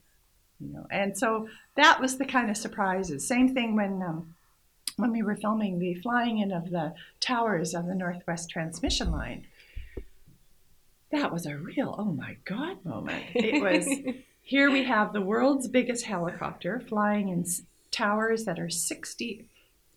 You 0.60 0.74
know, 0.74 0.88
and 0.89 1.15
so 1.15 1.48
that 1.75 2.00
was 2.00 2.17
the 2.17 2.25
kind 2.25 2.50
of 2.50 2.58
surprises. 2.58 3.27
Same 3.27 3.53
thing 3.53 3.75
when 3.75 4.01
um, 4.01 4.34
when 4.96 5.12
we 5.12 5.22
were 5.22 5.36
filming 5.36 5.77
the 5.77 5.94
flying 5.96 6.39
in 6.39 6.51
of 6.51 6.72
the 6.72 6.96
towers 7.20 7.75
of 7.75 7.86
the 7.86 7.94
Northwest 7.94 8.50
Transmission 8.50 9.12
Line. 9.12 9.46
That 11.12 11.32
was 11.32 11.46
a 11.46 11.56
real 11.56 11.96
oh 12.00 12.12
my 12.12 12.38
god 12.44 12.84
moment. 12.84 13.24
It 13.36 13.62
was 13.62 13.88
here 14.41 14.72
we 14.72 14.84
have 14.86 15.13
the 15.13 15.22
world's 15.22 15.67
biggest 15.67 16.06
helicopter 16.06 16.79
flying 16.79 17.29
in 17.29 17.46
towers 17.91 18.46
that 18.46 18.58
are 18.58 18.72
sixty 18.72 19.46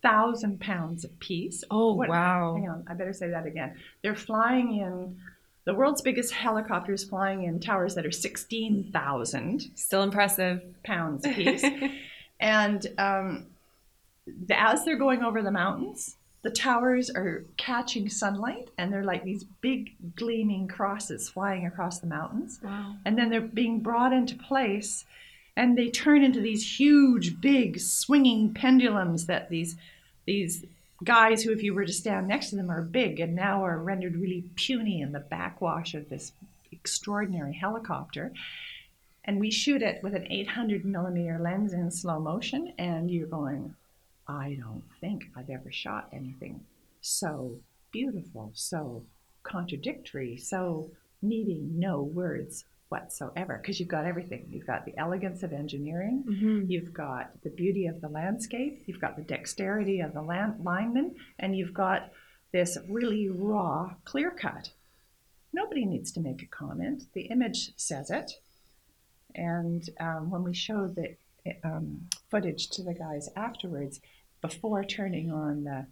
thousand 0.01 0.59
pounds 0.59 1.03
apiece. 1.05 1.63
Oh 1.71 1.93
What- 1.93 2.09
wow. 2.09 2.55
Hang 2.55 2.69
on, 2.69 2.85
I 2.89 2.93
better 2.93 3.13
say 3.13 3.29
that 3.29 3.45
again. 3.45 3.75
They're 4.01 4.15
flying 4.15 4.75
in 4.77 5.17
the 5.65 5.73
world's 5.75 6.01
biggest 6.01 6.33
helicopters 6.33 7.03
flying 7.03 7.43
in 7.43 7.59
towers 7.59 7.93
that 7.95 8.05
are 8.05 8.11
16,000 8.11 9.71
Still 9.75 10.03
impressive. 10.03 10.61
pounds 10.83 11.25
apiece. 11.25 11.63
and 12.39 12.87
um, 12.97 13.45
the- 14.47 14.59
as 14.59 14.83
they're 14.85 14.97
going 14.97 15.23
over 15.23 15.41
the 15.41 15.51
mountains, 15.51 16.17
the 16.43 16.49
towers 16.49 17.11
are 17.11 17.45
catching 17.57 18.09
sunlight 18.09 18.69
and 18.79 18.91
they're 18.91 19.03
like 19.03 19.23
these 19.23 19.43
big 19.61 19.91
gleaming 20.15 20.67
crosses 20.67 21.29
flying 21.29 21.67
across 21.67 21.99
the 21.99 22.07
mountains. 22.07 22.59
Wow. 22.63 22.95
And 23.05 23.15
then 23.15 23.29
they're 23.29 23.41
being 23.41 23.81
brought 23.81 24.11
into 24.13 24.35
place 24.35 25.05
and 25.55 25.77
they 25.77 25.89
turn 25.89 26.23
into 26.23 26.39
these 26.39 26.79
huge, 26.79 27.41
big, 27.41 27.79
swinging 27.79 28.53
pendulums 28.53 29.25
that 29.25 29.49
these 29.49 29.75
these 30.25 30.65
guys 31.03 31.43
who, 31.43 31.51
if 31.51 31.63
you 31.63 31.73
were 31.73 31.85
to 31.85 31.93
stand 31.93 32.27
next 32.27 32.51
to 32.51 32.55
them, 32.55 32.69
are 32.69 32.83
big 32.83 33.19
and 33.19 33.35
now 33.35 33.65
are 33.65 33.79
rendered 33.79 34.15
really 34.15 34.43
puny 34.55 35.01
in 35.01 35.11
the 35.11 35.19
backwash 35.19 35.93
of 35.93 36.09
this 36.09 36.31
extraordinary 36.71 37.53
helicopter. 37.53 38.31
And 39.25 39.39
we 39.39 39.51
shoot 39.51 39.81
it 39.81 40.01
with 40.03 40.15
an 40.15 40.31
800 40.31 40.85
millimeter 40.85 41.39
lens 41.39 41.73
in 41.73 41.91
slow 41.91 42.19
motion, 42.19 42.73
and 42.77 43.09
you're 43.09 43.27
going, 43.27 43.75
I 44.27 44.57
don't 44.59 44.83
think 44.99 45.25
I've 45.35 45.49
ever 45.49 45.71
shot 45.71 46.09
anything 46.11 46.61
so 47.01 47.57
beautiful, 47.91 48.51
so 48.53 49.03
contradictory, 49.43 50.37
so 50.37 50.91
needing 51.21 51.79
no 51.79 52.01
words 52.01 52.65
whatsoever. 52.91 53.57
Because 53.61 53.79
you've 53.79 53.89
got 53.89 54.05
everything. 54.05 54.45
You've 54.49 54.67
got 54.67 54.85
the 54.85 54.97
elegance 54.97 55.41
of 55.43 55.53
engineering, 55.53 56.23
hmm 56.27 56.61
You've 56.67 56.93
got 56.93 57.41
the 57.43 57.49
beauty 57.49 57.87
of 57.87 58.01
the 58.01 58.09
landscape, 58.09 58.83
you've 58.85 59.01
got 59.01 59.15
the 59.15 59.23
dexterity 59.23 60.01
of 60.01 60.13
the 60.13 60.21
land- 60.21 60.63
lineman, 60.63 61.15
and 61.39 61.55
you've 61.55 61.73
got 61.73 62.11
this 62.51 62.77
really 62.89 63.29
raw 63.29 63.93
clear 64.03 64.29
cut. 64.31 64.71
Nobody 65.53 65.85
needs 65.85 66.11
to 66.13 66.19
make 66.19 66.41
a 66.43 66.45
comment. 66.45 67.03
The 67.13 67.23
image 67.23 67.71
says 67.77 68.09
it. 68.11 68.33
And 69.35 69.89
um, 69.99 70.29
when 70.29 70.43
we 70.43 70.53
showed 70.53 70.95
the 70.95 71.15
um, 71.63 72.07
footage 72.29 72.69
to 72.71 72.83
the 72.83 72.93
guys 72.93 73.29
afterwards, 73.35 73.99
before 74.41 74.83
turning 74.83 75.31
on 75.31 75.63
the 75.63 75.85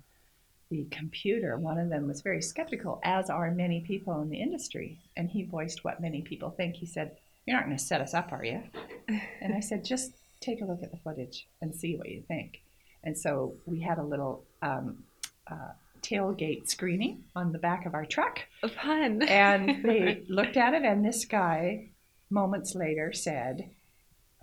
the 0.69 0.85
computer, 0.91 1.57
one 1.57 1.79
of 1.79 1.89
them 1.89 2.07
was 2.07 2.21
very 2.21 2.41
skeptical, 2.41 2.99
as 3.03 3.29
are 3.29 3.49
many 3.51 3.81
people 3.81 4.21
in 4.21 4.29
the 4.29 4.39
industry. 4.39 4.99
And 5.17 5.29
he 5.29 5.43
voiced 5.43 5.83
what 5.83 6.01
many 6.01 6.21
people 6.21 6.51
think. 6.51 6.75
He 6.75 6.85
said, 6.85 7.17
You're 7.45 7.57
not 7.57 7.65
going 7.65 7.77
to 7.77 7.83
set 7.83 8.01
us 8.01 8.13
up, 8.13 8.31
are 8.31 8.43
you? 8.43 8.61
And 9.41 9.55
I 9.55 9.59
said, 9.59 9.83
Just 9.83 10.11
take 10.39 10.61
a 10.61 10.65
look 10.65 10.83
at 10.83 10.91
the 10.91 10.97
footage 10.97 11.47
and 11.61 11.73
see 11.73 11.95
what 11.95 12.09
you 12.09 12.21
think. 12.27 12.61
And 13.03 13.17
so 13.17 13.55
we 13.65 13.79
had 13.79 13.97
a 13.97 14.03
little 14.03 14.43
um, 14.61 15.03
uh, 15.49 15.71
tailgate 16.01 16.69
screening 16.69 17.23
on 17.35 17.51
the 17.51 17.57
back 17.57 17.85
of 17.85 17.95
our 17.95 18.05
truck. 18.05 18.41
A 18.63 18.69
fun. 18.69 19.23
And 19.23 19.83
they 19.83 20.23
looked 20.29 20.57
at 20.57 20.75
it, 20.75 20.83
and 20.83 21.03
this 21.03 21.25
guy, 21.25 21.89
moments 22.29 22.75
later, 22.75 23.11
said, 23.11 23.71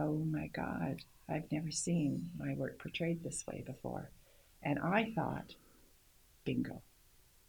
Oh 0.01 0.17
my 0.17 0.49
God, 0.49 1.03
I've 1.29 1.51
never 1.53 1.71
seen 1.71 2.31
my 2.37 2.55
work 2.55 2.81
portrayed 2.81 3.23
this 3.23 3.45
way 3.47 3.63
before. 3.65 4.11
And 4.63 4.79
I 4.81 5.13
thought, 5.15 5.55
bingo. 6.47 6.81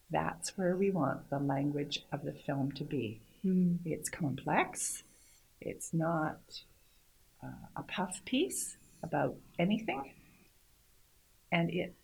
That's 0.09 0.57
where 0.57 0.75
we 0.75 0.91
want 0.91 1.29
the 1.29 1.39
language 1.39 2.05
of 2.11 2.23
the 2.25 2.33
film 2.33 2.71
to 2.73 2.83
be. 2.83 3.21
Hmm. 3.43 3.75
It's 3.85 4.09
complex. 4.09 5.03
It's 5.61 5.93
not 5.93 6.39
uh, 7.43 7.47
a 7.77 7.83
puff 7.83 8.21
piece 8.25 8.77
about 9.03 9.35
anything. 9.59 10.11
And 11.51 11.69
it, 11.69 11.95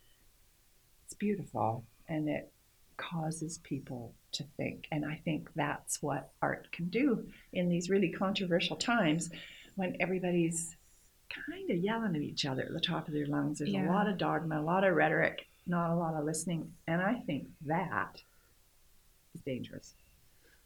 it's 1.06 1.14
beautiful 1.14 1.86
and 2.08 2.30
it 2.30 2.52
causes 2.98 3.58
people 3.60 4.14
to 4.34 4.44
think. 4.58 4.86
And 4.92 5.06
I 5.06 5.22
think 5.26 5.50
that's 5.56 6.02
what 6.02 6.32
art 6.42 6.72
can 6.72 6.90
do 6.90 7.26
in 7.52 7.70
these 7.70 7.90
really 7.90 8.10
controversial 8.10 8.76
times 8.76 9.30
when 9.76 9.96
everybody's 10.00 10.76
kind 11.48 11.70
of 11.72 11.78
yelling 11.78 12.16
at 12.16 12.22
each 12.22 12.46
other 12.46 12.64
at 12.64 12.74
the 12.74 12.80
top 12.80 13.08
of 13.08 13.14
their 13.14 13.26
lungs. 13.26 13.60
There's 13.60 13.72
Yeah. 13.72 13.90
a 13.90 13.92
lot 13.92 14.08
of 14.08 14.18
dogma, 14.18 14.60
a 14.60 14.62
lot 14.62 14.84
of 14.84 14.96
rhetoric, 14.96 15.48
not 15.68 15.92
a 15.92 15.96
lot 15.96 16.16
of 16.16 16.26
listening. 16.26 16.72
And 16.88 17.02
I 17.02 17.16
think 17.26 17.48
that 17.66 18.22
is 19.36 19.42
dangerous. 19.42 19.94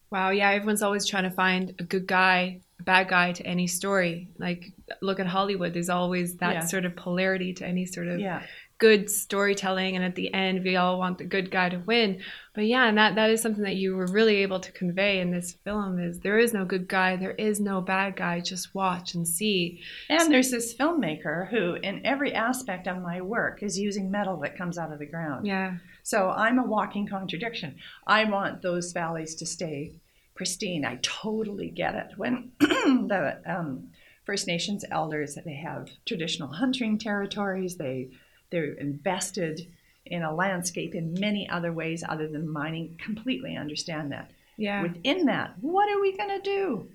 Wow, 0.10 0.30
yeah, 0.30 0.52
everyone's 0.52 0.82
always 0.82 1.06
trying 1.06 1.24
to 1.24 1.30
find 1.32 1.74
a 1.80 1.84
good 1.84 2.08
guy, 2.08 2.62
a 2.80 2.84
bad 2.84 3.10
guy 3.10 3.34
to 3.34 3.46
any 3.46 3.68
story. 3.68 4.30
Like, 4.38 4.72
look 5.02 5.20
at 5.20 5.28
Hollywood. 5.28 5.74
There's 5.74 5.90
always 5.90 6.38
that 6.38 6.54
Yeah. 6.54 6.66
sort 6.66 6.86
of 6.86 6.96
polarity 6.96 7.54
to 7.56 7.66
any 7.66 7.86
sort 7.86 8.08
of 8.08 8.20
Yeah. 8.20 8.44
Good 8.80 9.10
storytelling, 9.10 9.96
and 9.96 10.06
at 10.06 10.16
the 10.16 10.34
end, 10.34 10.64
we 10.64 10.76
all 10.76 11.00
want 11.00 11.18
the 11.18 11.26
good 11.26 11.50
guy 11.50 11.70
to 11.70 11.80
win. 11.80 12.22
But 12.54 12.66
yeah, 12.66 12.88
and 12.88 12.98
that 12.98 13.16
that 13.16 13.30
is 13.30 13.42
something 13.42 13.64
that 13.64 13.76
you 13.76 13.96
were 13.96 14.08
really 14.08 14.38
able 14.38 14.60
to 14.60 14.72
convey 14.72 15.20
in 15.20 15.32
this 15.32 15.54
film: 15.64 16.00
is 16.00 16.20
there 16.20 16.40
is 16.40 16.54
no 16.54 16.66
good 16.66 16.88
guy, 16.88 17.16
there 17.16 17.32
is 17.32 17.60
no 17.60 17.82
bad 17.82 18.16
guy. 18.16 18.40
Just 18.40 18.74
watch 18.76 19.14
and 19.14 19.28
see. 19.28 19.82
And 20.10 20.32
there's 20.32 20.52
this 20.52 20.76
filmmaker 20.76 21.50
who, 21.50 21.76
in 21.76 22.06
every 22.06 22.34
aspect 22.34 22.88
of 22.88 23.02
my 23.02 23.22
work, 23.22 23.64
is 23.64 23.80
using 23.80 24.12
metal 24.12 24.38
that 24.42 24.58
comes 24.58 24.78
out 24.78 24.92
of 24.92 25.00
the 25.00 25.06
ground. 25.06 25.48
Yeah, 25.48 25.78
So 26.04 26.30
I'm 26.30 26.60
a 26.60 26.66
walking 26.66 27.08
contradiction. 27.08 27.76
I 28.06 28.26
want 28.26 28.62
those 28.62 28.92
valleys 28.92 29.36
to 29.36 29.46
stay 29.46 29.94
pristine. 30.36 30.86
I 30.86 31.00
totally 31.02 31.70
get 31.70 31.96
it. 31.96 32.12
When 32.16 32.52
the 32.60 33.42
um, 33.46 33.90
First 34.24 34.48
Nations 34.48 34.86
elders, 34.92 35.38
they 35.44 35.56
have 35.56 35.90
traditional 36.06 36.50
hunting 36.50 36.98
territories. 36.98 37.78
They 37.78 38.12
they're 38.50 38.74
invested 38.74 39.68
in 40.06 40.24
a 40.24 40.34
landscape 40.34 40.96
in 40.96 41.14
many 41.20 41.50
other 41.50 41.74
ways 41.74 42.04
other 42.08 42.28
than 42.28 42.50
mining. 42.50 42.98
Completely 43.04 43.56
understand 43.56 44.12
that. 44.12 44.32
yeah, 44.58 44.82
Within 44.82 45.26
that, 45.26 45.56
what 45.60 45.90
are 45.90 46.02
we 46.02 46.16
going 46.16 46.42
to 46.42 46.42
do? 46.42 46.90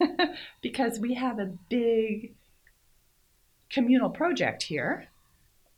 because 0.62 0.98
we 0.98 1.14
have 1.14 1.38
a 1.38 1.52
big 1.68 2.34
communal 3.70 4.10
project 4.10 4.64
here, 4.64 5.08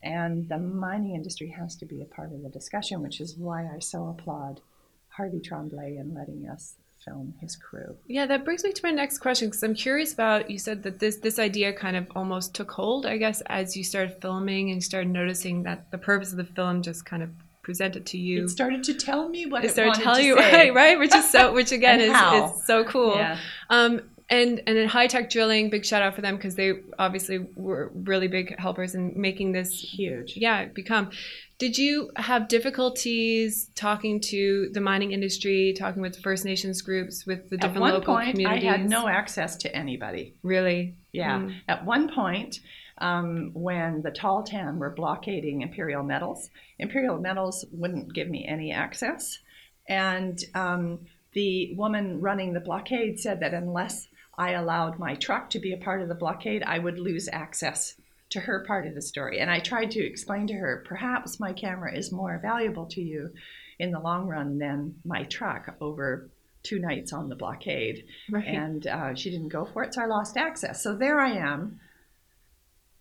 and 0.03 0.47
the 0.49 0.57
mining 0.57 1.15
industry 1.15 1.49
has 1.49 1.75
to 1.77 1.85
be 1.85 2.01
a 2.01 2.05
part 2.05 2.31
of 2.31 2.43
the 2.43 2.49
discussion, 2.49 3.01
which 3.01 3.19
is 3.19 3.35
why 3.35 3.65
I 3.65 3.79
so 3.79 4.07
applaud 4.07 4.61
Harvey 5.09 5.39
Tremblay 5.39 5.97
in 5.97 6.13
letting 6.13 6.47
us 6.47 6.75
film 7.07 7.33
his 7.39 7.55
crew. 7.55 7.95
yeah. 8.07 8.25
That 8.25 8.45
brings 8.45 8.63
me 8.63 8.71
to 8.71 8.81
my 8.83 8.91
next 8.91 9.19
question 9.19 9.47
because 9.47 9.63
I'm 9.63 9.75
curious 9.75 10.13
about. 10.13 10.49
You 10.49 10.59
said 10.59 10.83
that 10.83 10.99
this 10.99 11.17
this 11.17 11.39
idea 11.39 11.73
kind 11.73 11.95
of 11.95 12.07
almost 12.15 12.53
took 12.53 12.71
hold, 12.71 13.05
I 13.05 13.17
guess, 13.17 13.41
as 13.47 13.75
you 13.77 13.83
started 13.83 14.21
filming 14.21 14.69
and 14.69 14.77
you 14.77 14.81
started 14.81 15.09
noticing 15.09 15.63
that 15.63 15.89
the 15.91 15.97
purpose 15.97 16.31
of 16.31 16.37
the 16.37 16.45
film 16.45 16.81
just 16.81 17.05
kind 17.05 17.23
of 17.23 17.29
presented 17.63 18.05
to 18.07 18.17
you. 18.17 18.45
It 18.45 18.49
started 18.49 18.83
to 18.85 18.93
tell 18.93 19.27
me 19.27 19.45
what 19.45 19.63
it 19.63 19.67
it, 19.67 19.71
started 19.71 19.89
wanted 19.89 20.03
telling 20.03 20.21
to 20.21 20.27
you 20.27 20.39
say. 20.39 20.51
right, 20.53 20.73
right, 20.81 20.99
which 20.99 21.13
is 21.13 21.29
so, 21.29 21.53
which 21.53 21.71
again 21.77 21.99
And 21.99 22.45
is, 22.53 22.65
so 22.65 22.83
cool. 22.85 23.15
Yeah. 23.15 23.37
Um, 23.69 24.01
and 24.29 24.61
and 24.67 24.77
in 24.77 24.87
Hy-Tech 24.89 25.29
drilling, 25.29 25.69
big 25.69 25.85
shout 25.85 26.01
out 26.01 26.15
for 26.15 26.21
them 26.21 26.35
because 26.35 26.55
they 26.55 26.73
obviously 26.99 27.39
were 27.55 27.91
really 27.93 28.27
big 28.27 28.57
helpers 28.59 28.93
in 28.95 29.13
making 29.15 29.53
this 29.53 29.71
Huge. 29.71 30.35
yeah 30.35 30.65
become. 30.65 31.11
Did 31.59 31.77
you 31.77 32.11
have 32.17 32.47
difficulties 32.49 33.71
talking 33.73 34.19
to 34.21 34.69
the 34.73 34.81
mining 34.81 35.11
industry, 35.11 35.73
talking 35.77 36.01
with 36.03 36.21
First 36.21 36.45
Nations 36.45 36.81
groups, 36.83 37.25
with 37.25 37.49
the 37.49 37.55
At 37.55 37.61
different 37.61 37.81
one 37.81 37.93
local 37.93 38.15
point, 38.15 38.45
I 38.45 38.57
had 38.57 38.87
no 38.87 39.07
access 39.07 39.55
to 39.57 39.75
anybody. 39.75 40.35
really. 40.43 40.95
Yeah. 41.13 41.39
Mm. 41.39 41.55
At 41.67 41.83
one 41.83 42.13
point, 42.13 42.59
um, 42.99 43.51
when 43.53 44.01
the 44.03 44.11
Tall 44.11 44.43
Tahltan 44.43 44.77
were 44.77 44.91
blockading 44.91 45.61
Imperial 45.61 46.03
Metals, 46.03 46.49
Imperial 46.77 47.17
Metals 47.19 47.65
wouldn't 47.71 48.13
give 48.13 48.29
me 48.29 48.45
any 48.47 48.71
access. 48.71 49.39
And 49.87 50.39
um, 50.53 50.99
the 51.33 51.73
woman 51.75 52.21
running 52.21 52.53
the 52.53 52.59
blockade 52.59 53.19
said 53.19 53.39
that 53.39 53.53
unless 53.53 54.09
I 54.37 54.51
allowed 54.51 54.99
my 54.99 55.15
truck 55.15 55.49
to 55.51 55.59
be 55.59 55.73
a 55.73 55.77
part 55.77 56.01
of 56.01 56.09
the 56.09 56.15
blockade, 56.15 56.63
I 56.63 56.79
would 56.79 56.99
lose 56.99 57.27
access 57.31 57.95
to 58.29 58.41
her 58.41 58.63
part 58.65 58.85
of 58.85 58.93
the 58.93 59.01
story. 59.01 59.39
And 59.39 59.49
I 59.49 59.59
tried 59.59 59.91
to 59.91 60.05
explain 60.05 60.47
to 60.47 60.53
her 60.53 60.83
perhaps 60.87 61.39
my 61.39 61.53
camera 61.53 61.95
is 61.97 62.11
more 62.11 62.37
valuable 62.41 62.85
to 62.87 63.01
you 63.01 63.31
in 63.79 63.91
the 63.91 63.99
long 63.99 64.27
run 64.27 64.57
than 64.57 64.95
my 65.05 65.23
truck 65.23 65.75
over 65.81 66.29
two 66.63 66.79
nights 66.79 67.13
on 67.13 67.29
the 67.29 67.35
blockade, 67.35 68.03
Right. 68.29 68.45
and 68.45 68.85
uh, 68.85 69.15
she 69.15 69.29
didn't 69.31 69.47
go 69.49 69.63
for 69.65 69.83
it, 69.83 69.93
so 69.93 70.01
I 70.01 70.05
lost 70.07 70.35
access. 70.35 70.83
So 70.83 70.95
there 70.95 71.19
I 71.19 71.31
am, 71.31 71.79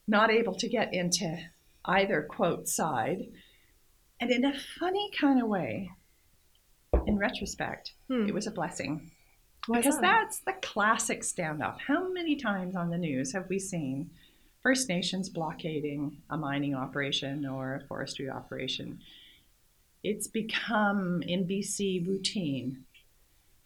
not 0.07 0.31
able 0.31 0.55
to 0.55 0.69
get 0.69 0.95
into 0.95 1.37
either 1.85 2.23
quote 2.23 2.69
side, 2.69 3.27
and 4.21 4.31
in 4.31 4.45
a 4.45 4.55
funny 4.79 5.11
kind 5.21 5.43
of 5.43 5.49
way, 5.49 5.91
in 7.07 7.19
retrospect, 7.19 7.93
Hmm. 8.09 8.27
it 8.29 8.35
was 8.35 8.47
a 8.47 8.53
blessing 8.53 9.11
Why 9.67 9.79
because 9.79 9.97
that? 9.97 10.03
that's 10.03 10.39
the 10.41 10.55
classic 10.63 11.23
standoff. 11.23 11.79
How 11.87 12.09
many 12.13 12.37
times 12.37 12.77
on 12.77 12.91
the 12.91 12.99
news 12.99 13.33
have 13.33 13.49
we 13.49 13.59
seen 13.59 14.11
First 14.63 14.89
Nations 14.89 15.29
blockading 15.29 16.19
a 16.31 16.37
mining 16.37 16.75
operation 16.75 17.47
or 17.47 17.75
a 17.75 17.87
forestry 17.87 18.31
operation? 18.31 19.01
It's 20.03 20.29
become 20.29 21.23
in 21.23 21.47
BC 21.47 22.07
routine, 22.07 22.85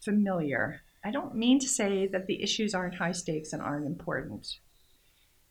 familiar. 0.00 0.82
I 1.04 1.10
don't 1.10 1.34
mean 1.34 1.58
to 1.60 1.68
say 1.68 2.06
that 2.06 2.26
the 2.26 2.42
issues 2.42 2.74
aren't 2.74 2.94
high 2.94 3.12
stakes 3.12 3.52
and 3.52 3.60
aren't 3.60 3.86
important. 3.86 4.58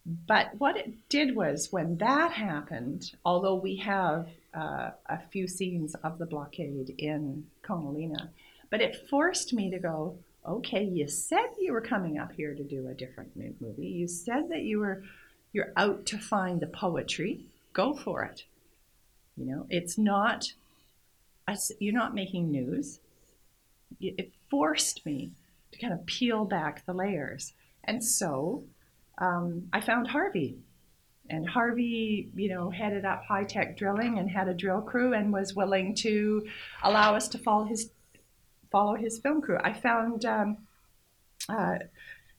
But 0.05 0.55
what 0.57 0.77
it 0.77 1.09
did 1.09 1.35
was 1.35 1.71
when 1.71 1.97
that 1.97 2.31
happened, 2.31 3.11
although 3.23 3.55
we 3.55 3.75
have 3.77 4.27
uh, 4.55 4.91
a 5.05 5.19
few 5.31 5.47
scenes 5.47 5.93
of 6.03 6.17
the 6.17 6.25
blockade 6.25 6.95
in 6.97 7.45
Koneline, 7.63 8.29
but 8.71 8.81
it 8.81 9.07
forced 9.09 9.53
me 9.53 9.69
to 9.69 9.77
go, 9.77 10.17
okay, 10.49 10.83
you 10.83 11.07
said 11.07 11.47
you 11.59 11.73
were 11.73 11.81
coming 11.81 12.17
up 12.17 12.31
here 12.31 12.53
to 12.55 12.63
do 12.63 12.87
a 12.87 12.93
different 12.93 13.31
movie. 13.35 13.87
You 13.87 14.07
said 14.07 14.49
that 14.49 14.63
you 14.63 14.79
were 14.79 15.03
you're 15.51 15.73
out 15.77 16.05
to 16.07 16.17
find 16.17 16.59
the 16.59 16.67
poetry. 16.67 17.45
Go 17.73 17.93
for 17.93 18.23
it. 18.23 18.43
You 19.37 19.45
know, 19.45 19.65
it's 19.69 19.97
not 19.97 20.53
you're 21.79 21.93
not 21.93 22.13
making 22.13 22.51
news. 22.51 22.99
It 23.99 24.15
it 24.17 24.31
forced 24.49 25.05
me 25.05 25.31
to 25.71 25.79
kind 25.79 25.93
of 25.93 26.05
peel 26.05 26.45
back 26.45 26.85
the 26.85 26.93
layers. 26.93 27.53
And 27.83 28.03
so 28.03 28.63
um, 29.19 29.67
I 29.71 29.81
found 29.81 30.07
Harvey. 30.07 30.57
And 31.31 31.47
Harvey, 31.47 32.31
you 32.35 32.49
know, 32.49 32.71
headed 32.71 33.05
up 33.05 33.23
Hy-Tech 33.27 33.77
drilling 33.77 34.17
and 34.17 34.27
had 34.31 34.47
a 34.47 34.53
drill 34.53 34.81
crew 34.81 35.13
and 35.13 35.31
was 35.31 35.53
willing 35.53 35.93
to 35.95 36.47
allow 36.81 37.15
us 37.15 37.27
to 37.29 37.37
follow 37.37 37.65
his 37.65 37.91
follow 38.71 38.95
his 38.95 39.19
film 39.19 39.41
crew. 39.41 39.57
I 39.63 39.73
found 39.73 40.25
um, 40.25 40.57
uh, 41.47 41.75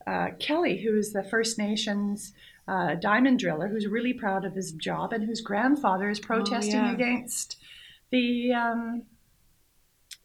uh, 0.07 0.29
Kelly, 0.39 0.79
who 0.79 0.97
is 0.97 1.13
the 1.13 1.23
First 1.23 1.59
Nations 1.59 2.33
uh, 2.69 2.95
diamond 2.95 3.39
driller, 3.39 3.69
who's 3.69 3.87
really 3.87 4.13
proud 4.13 4.45
of 4.45 4.55
his 4.55 4.73
job 4.73 5.13
and 5.13 5.25
whose 5.25 5.41
grandfather 5.41 6.09
is 6.09 6.21
protesting 6.21 6.75
yeah. 6.75 6.93
against 6.93 7.57
the 8.11 8.53
um, 8.53 9.03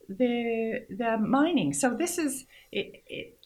the 0.08 0.86
the 0.90 1.18
mining. 1.18 1.74
So 1.74 1.96
this 1.96 2.18
is 2.18 2.46
it. 2.72 3.04
it 3.08 3.40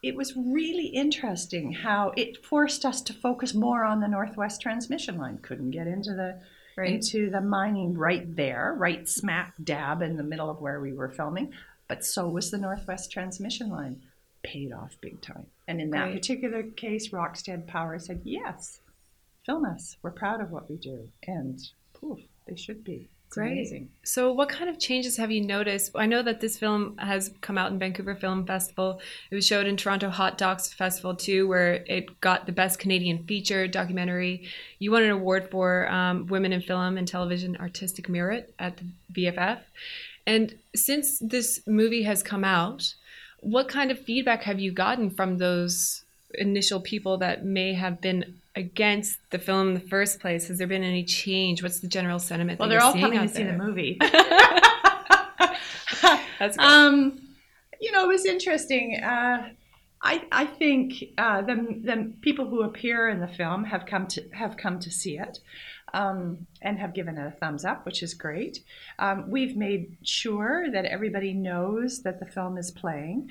it 0.00 0.14
was 0.14 0.36
really 0.36 0.86
interesting 0.86 1.72
how 1.72 2.12
it 2.16 2.44
forced 2.44 2.84
us 2.84 3.02
to 3.02 3.12
focus 3.12 3.52
more 3.52 3.84
on 3.84 4.00
the 4.00 4.06
Northwest 4.06 4.60
Transmission 4.60 5.18
Line. 5.18 5.38
Couldn't 5.38 5.72
get 5.72 5.88
into 5.88 6.14
the 6.14 6.40
Right. 6.78 6.92
into 6.94 7.28
the 7.28 7.40
mining 7.40 7.98
right 7.98 8.36
there, 8.36 8.72
right 8.78 9.08
smack 9.08 9.54
dab 9.62 10.00
in 10.00 10.16
the 10.16 10.22
middle 10.22 10.48
of 10.48 10.60
where 10.60 10.80
we 10.80 10.92
were 10.92 11.08
filming. 11.08 11.52
But 11.88 12.04
so 12.04 12.28
was 12.28 12.50
the 12.50 12.58
Northwest 12.58 13.10
Transmission 13.10 13.68
Line. 13.68 14.02
Paid 14.44 14.72
off 14.72 14.96
big 15.00 15.20
time. 15.20 15.46
And 15.66 15.80
in 15.80 15.90
that 15.90 16.04
Right. 16.04 16.14
particular 16.14 16.62
case, 16.62 17.08
Rokstad 17.08 17.66
Power 17.66 17.98
said, 17.98 18.20
yes, 18.24 18.80
film 19.44 19.64
us. 19.64 19.96
We're 20.02 20.12
proud 20.12 20.40
of 20.40 20.52
what 20.52 20.70
we 20.70 20.76
do. 20.76 21.08
And 21.26 21.58
poof, 21.94 22.20
they 22.46 22.54
should 22.54 22.84
be. 22.84 23.08
Great. 23.30 23.52
amazing. 23.52 23.90
So, 24.04 24.32
what 24.32 24.48
kind 24.48 24.70
of 24.70 24.78
changes 24.78 25.16
have 25.18 25.30
you 25.30 25.42
noticed? 25.44 25.92
I 25.94 26.06
know 26.06 26.22
that 26.22 26.40
this 26.40 26.58
film 26.58 26.96
has 26.98 27.30
come 27.40 27.58
out 27.58 27.70
in 27.70 27.78
Vancouver 27.78 28.14
Film 28.14 28.46
Festival. 28.46 29.00
It 29.30 29.34
was 29.34 29.46
showed 29.46 29.66
in 29.66 29.76
Toronto 29.76 30.08
Hot 30.08 30.38
Docs 30.38 30.72
Festival 30.72 31.14
too, 31.14 31.46
where 31.46 31.84
it 31.86 32.20
got 32.20 32.46
the 32.46 32.52
best 32.52 32.78
Canadian 32.78 33.24
feature 33.24 33.68
documentary. 33.68 34.48
You 34.78 34.92
won 34.92 35.02
an 35.02 35.10
award 35.10 35.50
for 35.50 35.88
um, 35.90 36.26
Women 36.26 36.52
in 36.52 36.62
Film 36.62 36.96
and 36.96 37.06
Television 37.06 37.56
Artistic 37.56 38.08
Merit 38.08 38.54
at 38.58 38.78
the 38.78 38.84
VIFF. 39.10 39.60
And 40.26 40.54
since 40.74 41.18
this 41.18 41.60
movie 41.66 42.02
has 42.02 42.22
come 42.22 42.44
out, 42.44 42.94
what 43.40 43.68
kind 43.68 43.90
of 43.90 43.98
feedback 43.98 44.42
have 44.42 44.58
you 44.58 44.72
gotten 44.72 45.10
from 45.10 45.38
those 45.38 46.04
initial 46.34 46.80
people 46.80 47.18
that 47.18 47.44
may 47.44 47.72
have 47.74 48.00
been 48.00 48.40
against 48.58 49.18
the 49.30 49.38
film 49.38 49.68
in 49.68 49.74
the 49.74 49.80
first 49.88 50.20
place? 50.20 50.48
Has 50.48 50.58
there 50.58 50.66
been 50.66 50.82
any 50.82 51.04
change? 51.04 51.62
What's 51.62 51.78
the 51.80 51.86
general 51.88 52.18
sentiment? 52.18 52.58
Well, 52.58 52.68
they're 52.68 52.82
all 52.82 52.92
coming 52.92 53.20
to 53.20 53.28
see 53.28 53.44
the 53.44 53.52
movie. 53.52 53.96
That's 56.38 56.56
good. 56.56 56.64
um, 56.64 57.20
you 57.80 57.92
know, 57.92 58.04
it 58.04 58.08
was 58.08 58.26
interesting. 58.26 59.00
Uh, 59.02 59.50
I 60.02 60.24
I 60.30 60.44
think 60.44 61.04
uh, 61.16 61.42
the 61.42 61.54
the 61.82 62.12
people 62.20 62.48
who 62.48 62.62
appear 62.62 63.08
in 63.08 63.20
the 63.20 63.28
film 63.28 63.64
have 63.64 63.86
come 63.86 64.06
to 64.08 64.28
have 64.32 64.56
come 64.56 64.78
to 64.80 64.90
see 64.90 65.18
it. 65.18 65.38
Um, 65.94 66.46
and 66.60 66.78
have 66.78 66.92
given 66.92 67.16
it 67.16 67.26
a 67.26 67.30
thumbs 67.30 67.64
up, 67.64 67.86
which 67.86 68.02
is 68.02 68.12
great. 68.12 68.58
Um, 68.98 69.30
we've 69.30 69.56
made 69.56 69.96
sure 70.02 70.70
that 70.70 70.84
everybody 70.84 71.32
knows 71.32 72.02
that 72.02 72.20
the 72.20 72.26
film 72.26 72.58
is 72.58 72.70
playing. 72.70 73.30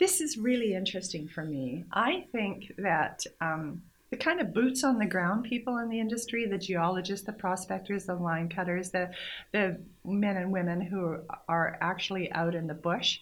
This 0.00 0.20
is 0.20 0.36
really 0.36 0.74
interesting 0.74 1.28
for 1.28 1.44
me. 1.44 1.84
I 1.92 2.26
think 2.32 2.72
that 2.78 3.22
um, 3.40 3.82
the 4.14 4.24
kind 4.24 4.40
of 4.40 4.54
boots 4.54 4.84
on 4.84 5.00
the 5.00 5.06
ground 5.06 5.42
people 5.42 5.78
in 5.78 5.88
the 5.88 5.98
industry, 5.98 6.46
the 6.46 6.56
geologists, 6.56 7.26
the 7.26 7.32
prospectors, 7.32 8.04
the 8.04 8.14
line 8.14 8.48
cutters, 8.48 8.92
the, 8.92 9.10
the 9.50 9.80
men 10.04 10.36
and 10.36 10.52
women 10.52 10.80
who 10.80 11.16
are 11.48 11.76
actually 11.80 12.30
out 12.30 12.54
in 12.54 12.68
the 12.68 12.74
bush, 12.74 13.18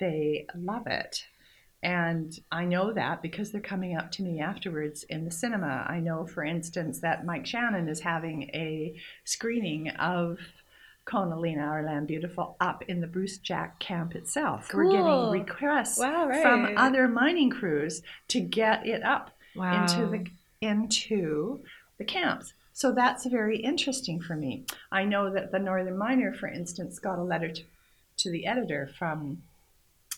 they 0.00 0.46
love 0.56 0.86
it. 0.86 1.26
And 1.82 2.32
I 2.50 2.64
know 2.64 2.94
that 2.94 3.20
because 3.20 3.52
they're 3.52 3.60
coming 3.60 3.94
up 3.94 4.10
to 4.12 4.22
me 4.22 4.40
afterwards 4.40 5.02
in 5.02 5.26
the 5.26 5.30
cinema. 5.30 5.84
I 5.86 6.00
know, 6.00 6.24
for 6.26 6.42
instance, 6.42 7.00
that 7.00 7.26
Mike 7.26 7.44
Shannon 7.44 7.86
is 7.90 8.00
having 8.00 8.44
a 8.54 8.94
screening 9.24 9.90
of 9.90 10.38
Koneline, 11.06 11.60
Our 11.60 11.82
Land 11.82 12.06
Beautiful, 12.06 12.56
up 12.58 12.84
in 12.88 13.02
the 13.02 13.06
Brucejack 13.06 13.78
camp 13.80 14.14
itself. 14.14 14.70
We're 14.72 14.90
getting 14.90 15.30
requests 15.30 15.98
Wow, 15.98 16.26
right. 16.26 16.40
from 16.40 16.72
other 16.78 17.06
mining 17.06 17.50
crews 17.50 18.00
to 18.28 18.40
get 18.40 18.86
it 18.86 19.02
up 19.02 19.33
wow. 19.54 19.82
into 19.82 20.06
the 20.06 20.26
into 20.60 21.60
the 21.98 22.04
camps. 22.04 22.52
So 22.72 22.90
that's 22.90 23.24
very 23.26 23.58
interesting 23.58 24.20
for 24.20 24.34
me. 24.34 24.64
I 24.90 25.04
know 25.04 25.30
that 25.30 25.52
the 25.52 25.60
Northern 25.60 25.96
Miner, 25.96 26.34
for 26.34 26.48
instance, 26.48 26.98
got 26.98 27.18
a 27.18 27.22
letter 27.22 27.48
to, 27.50 27.62
to 28.16 28.30
the 28.30 28.46
editor 28.46 28.90
from 28.98 29.42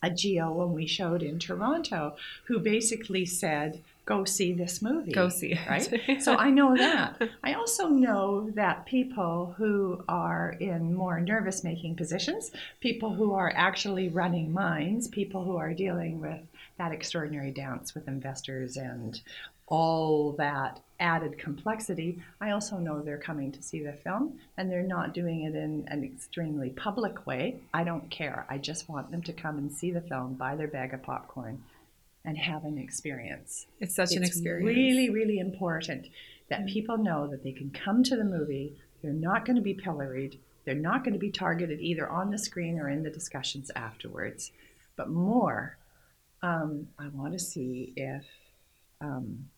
a 0.03 0.11
geo 0.11 0.53
when 0.53 0.73
we 0.73 0.87
showed 0.87 1.23
in 1.23 1.39
Toronto, 1.39 2.17
who 2.45 2.59
basically 2.59 3.25
said, 3.27 3.83
"Go 4.05 4.25
see 4.25 4.53
this 4.53 4.81
movie." 4.81 5.13
Go 5.13 5.29
see 5.29 5.53
it. 5.53 5.69
right? 5.69 6.23
so 6.23 6.37
I 6.37 6.51
know 6.51 6.77
that. 6.77 7.21
I 7.43 7.55
also 7.55 7.89
know 7.89 8.51
that 8.51 8.87
people 8.87 9.55
who 9.57 10.05
are 10.09 10.55
in 10.61 10.95
more 10.95 11.21
nervous 11.21 11.65
making 11.65 11.97
positions, 11.97 12.53
people 12.81 13.15
who 13.15 13.33
are 13.33 13.53
actually 13.55 14.09
running 14.09 14.53
mines, 14.53 15.09
people 15.09 15.45
who 15.45 15.57
are 15.57 15.75
dealing 15.75 16.21
with 16.21 16.41
that 16.79 16.93
extraordinary 16.93 17.51
dance 17.51 17.95
with 17.95 18.09
investors 18.09 18.77
and 18.77 19.21
all 19.69 20.33
that 20.39 20.81
added 21.01 21.39
complexity, 21.39 22.23
I 22.41 22.51
also 22.51 22.79
know 22.79 23.03
they're 23.03 23.19
coming 23.19 23.51
to 23.53 23.63
see 23.63 23.83
the 23.83 23.93
film 23.93 24.39
and 24.57 24.71
they're 24.71 24.83
not 24.83 25.15
doing 25.15 25.43
it 25.43 25.55
in 25.55 25.87
an 25.89 26.05
extremely 26.05 26.71
public 26.71 27.27
way. 27.27 27.61
I 27.75 27.85
don't 27.85 28.11
care. 28.11 28.47
I 28.49 28.59
just 28.59 28.89
want 28.89 29.11
them 29.11 29.23
to 29.23 29.33
come 29.33 29.59
and 29.59 29.73
see 29.73 29.91
the 29.91 30.01
film, 30.01 30.35
buy 30.35 30.57
their 30.57 30.69
bag 30.69 30.95
of 30.95 31.03
popcorn, 31.03 31.63
and 32.25 32.37
have 32.37 32.65
an 32.65 32.77
experience 32.77 33.67
it's 33.81 33.95
such 33.95 34.13
an 34.13 34.25
experience. 34.25 34.67
really, 34.67 35.11
really 35.11 35.39
important 35.39 36.09
that 36.49 36.67
people 36.67 36.99
know 36.99 37.27
that 37.29 37.43
they 37.43 37.53
can 37.53 37.71
come 37.71 38.03
to 38.05 38.17
the 38.17 38.25
movie. 38.25 38.77
They're 39.03 39.13
not 39.13 39.45
going 39.45 39.57
to 39.57 39.63
be 39.63 39.75
pilloried. 39.75 40.39
They're 40.65 40.75
not 40.75 41.05
going 41.05 41.15
to 41.15 41.21
be 41.21 41.31
targeted 41.31 41.81
either 41.81 42.09
on 42.09 42.31
the 42.31 42.39
screen 42.39 42.79
or 42.79 42.89
in 42.89 43.03
the 43.03 43.11
discussions 43.11 43.71
afterwards. 43.77 44.53
But 44.97 45.09
more, 45.09 45.77
um, 46.43 46.89
I 46.99 47.09
want 47.09 47.33
to 47.33 47.39
see 47.39 47.93
if, 47.97 48.25
um, 49.01 49.49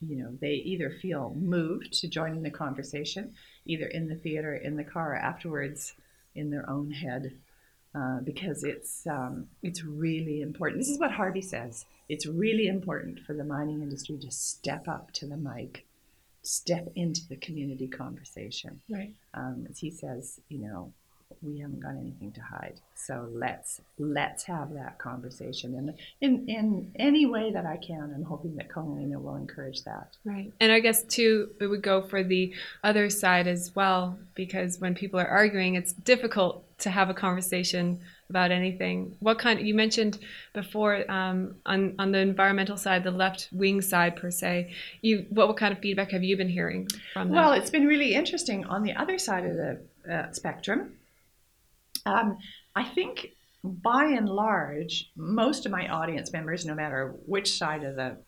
you 0.00 0.16
know, 0.16 0.36
they 0.40 0.54
either 0.54 0.90
feel 0.90 1.34
moved 1.36 1.92
to 2.00 2.08
join 2.08 2.32
in 2.32 2.42
the 2.42 2.50
conversation, 2.50 3.34
either 3.64 3.86
in 3.86 4.08
the 4.08 4.14
theater, 4.14 4.54
in 4.54 4.76
the 4.76 4.84
car, 4.84 5.14
afterwards, 5.14 5.94
in 6.34 6.50
their 6.50 6.68
own 6.68 6.90
head, 6.90 7.32
uh, 7.94 8.20
because 8.20 8.62
it's 8.62 9.06
um, 9.06 9.46
it's 9.62 9.82
really 9.82 10.42
important. 10.42 10.80
This 10.80 10.90
is 10.90 10.98
what 10.98 11.12
Harvey 11.12 11.40
says. 11.40 11.86
It's 12.08 12.26
really 12.26 12.66
important 12.66 13.20
for 13.20 13.32
the 13.32 13.44
mining 13.44 13.82
industry 13.82 14.18
to 14.18 14.30
step 14.30 14.86
up 14.86 15.12
to 15.12 15.26
the 15.26 15.36
mic, 15.36 15.86
step 16.42 16.92
into 16.94 17.26
the 17.26 17.36
community 17.36 17.88
conversation. 17.88 18.80
Right. 18.88 19.14
Um, 19.32 19.66
as 19.70 19.78
he 19.78 19.90
says, 19.90 20.40
you 20.48 20.58
know, 20.58 20.92
we 21.42 21.60
haven't 21.60 21.80
got 21.80 21.96
anything 21.96 22.32
to 22.32 22.40
hide, 22.40 22.80
so 22.94 23.28
let's 23.32 23.80
let's 23.98 24.44
have 24.44 24.72
that 24.74 24.98
conversation, 24.98 25.74
and 25.74 25.94
in 26.20 26.48
in 26.48 26.92
any 26.96 27.26
way 27.26 27.52
that 27.52 27.66
I 27.66 27.76
can, 27.76 28.12
I'm 28.14 28.24
hoping 28.24 28.56
that 28.56 28.68
Koneline 28.68 29.14
will 29.20 29.36
encourage 29.36 29.82
that. 29.84 30.16
Right. 30.24 30.52
And 30.60 30.72
I 30.72 30.80
guess 30.80 31.02
too, 31.04 31.50
it 31.60 31.66
would 31.66 31.82
go 31.82 32.02
for 32.02 32.22
the 32.22 32.54
other 32.84 33.10
side 33.10 33.46
as 33.46 33.72
well, 33.74 34.18
because 34.34 34.80
when 34.80 34.94
people 34.94 35.20
are 35.20 35.28
arguing, 35.28 35.74
it's 35.74 35.92
difficult 35.92 36.64
to 36.78 36.90
have 36.90 37.08
a 37.08 37.14
conversation 37.14 38.00
about 38.28 38.50
anything. 38.50 39.16
What 39.20 39.38
kind? 39.38 39.60
You 39.60 39.74
mentioned 39.74 40.18
before 40.52 41.10
um, 41.10 41.56
on 41.66 41.94
on 41.98 42.12
the 42.12 42.18
environmental 42.18 42.76
side, 42.76 43.04
the 43.04 43.10
left 43.10 43.48
wing 43.52 43.80
side 43.82 44.16
per 44.16 44.30
se. 44.30 44.72
You 45.02 45.26
what, 45.30 45.48
what 45.48 45.56
kind 45.56 45.72
of 45.72 45.80
feedback 45.80 46.10
have 46.12 46.22
you 46.22 46.36
been 46.36 46.48
hearing 46.48 46.88
from 47.12 47.28
that? 47.28 47.34
Well, 47.34 47.52
it's 47.52 47.70
been 47.70 47.86
really 47.86 48.14
interesting 48.14 48.64
on 48.66 48.82
the 48.82 48.94
other 48.94 49.18
side 49.18 49.44
of 49.44 49.56
the 49.56 49.80
uh, 50.12 50.32
spectrum. 50.32 50.92
Um, 52.06 52.38
I 52.74 52.84
think 52.84 53.32
by 53.62 54.04
and 54.04 54.28
large, 54.28 55.10
most 55.16 55.66
of 55.66 55.72
my 55.72 55.88
audience 55.88 56.32
members, 56.32 56.64
no 56.64 56.74
matter 56.74 57.16
which 57.26 57.58
side 57.58 57.84
of 57.84 57.96
the 57.96 58.18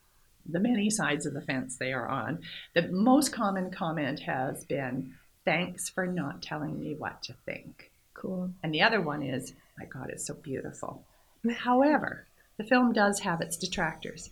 the 0.51 0.59
many 0.59 0.89
sides 0.89 1.25
of 1.27 1.33
the 1.33 1.41
fence 1.41 1.77
they 1.77 1.93
are 1.93 2.07
on, 2.07 2.39
the 2.73 2.87
most 2.87 3.31
common 3.31 3.69
comment 3.71 4.19
has 4.21 4.65
been, 4.65 5.13
"Thanks 5.45 5.89
for 5.89 6.07
not 6.07 6.41
telling 6.41 6.79
me 6.79 6.95
what 6.95 7.21
to 7.23 7.33
think." 7.45 7.91
cool. 8.15 8.51
And 8.61 8.73
the 8.73 8.81
other 8.81 9.01
one 9.01 9.23
is, 9.23 9.53
"My 9.77 9.85
God, 9.85 10.09
it's 10.09 10.27
so 10.27 10.33
beautiful." 10.33 11.05
However, 11.49 12.27
the 12.57 12.65
film 12.65 12.91
does 12.91 13.21
have 13.21 13.39
its 13.39 13.55
detractors, 13.55 14.31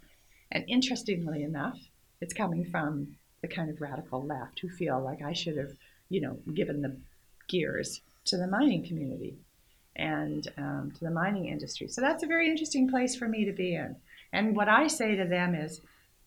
and 0.51 0.65
interestingly 0.67 1.43
enough, 1.43 1.79
it's 2.19 2.33
coming 2.33 2.65
from 2.65 3.15
the 3.41 3.47
kind 3.47 3.69
of 3.69 3.79
radical 3.79 4.21
left 4.21 4.59
who 4.59 4.69
feel 4.69 4.99
like 4.99 5.21
I 5.21 5.31
should 5.31 5.55
have, 5.57 5.77
you 6.09 6.19
know, 6.19 6.33
given 6.53 6.81
the 6.81 6.99
gears 7.47 8.01
to 8.27 8.37
the 8.37 8.47
mining 8.47 8.85
community 8.85 9.37
and 9.95 10.47
um, 10.57 10.91
to 10.95 11.03
the 11.03 11.11
mining 11.11 11.47
industry. 11.47 11.87
So 11.87 12.01
that's 12.01 12.23
a 12.23 12.27
very 12.27 12.49
interesting 12.49 12.89
place 12.89 13.15
for 13.15 13.27
me 13.27 13.45
to 13.45 13.51
be 13.51 13.75
in. 13.75 13.95
And 14.31 14.55
what 14.55 14.69
I 14.69 14.87
say 14.87 15.15
to 15.15 15.25
them 15.25 15.55
is 15.55 15.81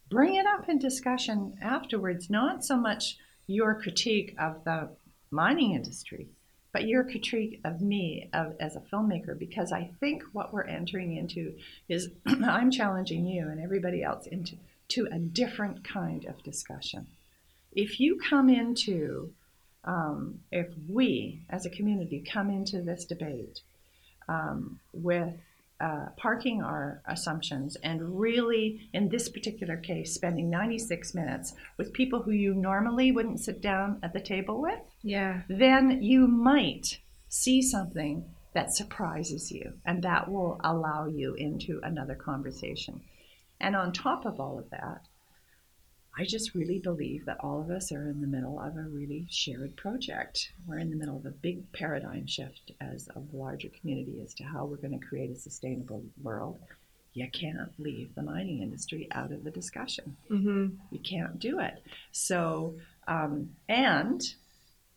bring 0.08 0.34
it 0.34 0.46
up 0.46 0.68
in 0.68 0.78
discussion 0.78 1.56
afterwards, 1.62 2.28
not 2.28 2.64
so 2.64 2.76
much 2.76 3.16
your 3.46 3.74
critique 3.74 4.34
of 4.38 4.64
the 4.64 4.88
mining 5.30 5.74
industry, 5.74 6.28
but 6.72 6.86
your 6.86 7.04
critique 7.04 7.60
of 7.64 7.80
me 7.80 8.28
of, 8.32 8.54
as 8.60 8.76
a 8.76 8.80
filmmaker, 8.80 9.38
because 9.38 9.72
I 9.72 9.90
think 10.00 10.22
what 10.32 10.52
we're 10.52 10.64
entering 10.64 11.16
into 11.16 11.54
is 11.88 12.10
I'm 12.26 12.70
challenging 12.70 13.26
you 13.26 13.48
and 13.48 13.60
everybody 13.60 14.02
else 14.02 14.26
into 14.26 14.56
to 14.88 15.08
a 15.12 15.18
different 15.18 15.84
kind 15.84 16.24
of 16.24 16.42
discussion. 16.42 17.06
If 17.72 18.00
you 18.00 18.18
come 18.18 18.48
into 18.48 19.32
um, 19.84 20.40
if 20.52 20.68
we 20.88 21.40
as 21.50 21.66
a 21.66 21.70
community 21.70 22.22
come 22.30 22.50
into 22.50 22.82
this 22.82 23.04
debate 23.04 23.60
um, 24.28 24.78
with 24.92 25.34
uh, 25.80 26.06
parking 26.18 26.62
our 26.62 27.00
assumptions 27.06 27.76
and 27.82 28.20
really, 28.20 28.88
in 28.92 29.08
this 29.08 29.30
particular 29.30 29.78
case, 29.78 30.12
spending 30.12 30.50
96 30.50 31.14
minutes 31.14 31.54
with 31.78 31.92
people 31.94 32.20
who 32.22 32.32
you 32.32 32.52
normally 32.52 33.10
wouldn't 33.12 33.40
sit 33.40 33.62
down 33.62 33.98
at 34.02 34.12
the 34.12 34.20
table 34.20 34.60
with, 34.60 34.78
Yeah. 35.02 35.40
then 35.48 36.02
you 36.02 36.26
might 36.28 36.98
see 37.30 37.62
something 37.62 38.24
that 38.52 38.74
surprises 38.74 39.50
you, 39.50 39.72
and 39.86 40.02
that 40.02 40.30
will 40.30 40.60
allow 40.64 41.06
you 41.06 41.34
into 41.34 41.80
another 41.82 42.14
conversation. 42.14 43.00
And 43.60 43.74
on 43.74 43.92
top 43.92 44.26
of 44.26 44.38
all 44.38 44.58
of 44.58 44.68
that, 44.70 45.06
I 46.18 46.25
just 46.25 46.55
really 46.55 46.79
believe 46.79 47.25
that 47.27 47.38
all 47.40 47.61
of 47.61 47.70
us 47.70 47.92
are 47.92 48.09
in 48.09 48.20
the 48.20 48.27
middle 48.27 48.61
of 48.61 48.77
a 48.77 48.83
really 48.83 49.27
shared 49.31 49.77
project. 49.77 50.53
We're 50.66 50.79
in 50.79 50.90
the 50.90 50.96
middle 50.96 51.16
of 51.16 51.25
a 51.25 51.31
big 51.31 51.73
paradigm 51.73 52.27
shift 52.27 52.73
as 52.81 53.09
a 53.14 53.23
larger 53.33 53.68
community 53.81 54.20
as 54.23 54.35
to 54.35 54.44
how 54.44 54.64
we're 54.64 54.77
going 54.77 54.99
to 54.99 55.07
create 55.07 55.31
a 55.31 55.37
sustainable 55.37 56.03
world. 56.23 56.59
You 57.12 57.29
can't 57.31 57.73
leave 57.79 58.14
the 58.14 58.23
mining 58.23 58.61
industry 58.62 59.09
out 59.12 59.33
of 59.33 59.44
the 59.44 59.51
discussion. 59.51 60.16
hmm 60.29 60.68
You 60.90 61.01
can't 61.01 61.38
do 61.38 61.59
it. 61.61 61.83
So, 62.12 62.77
um, 63.09 63.51
and 63.68 64.20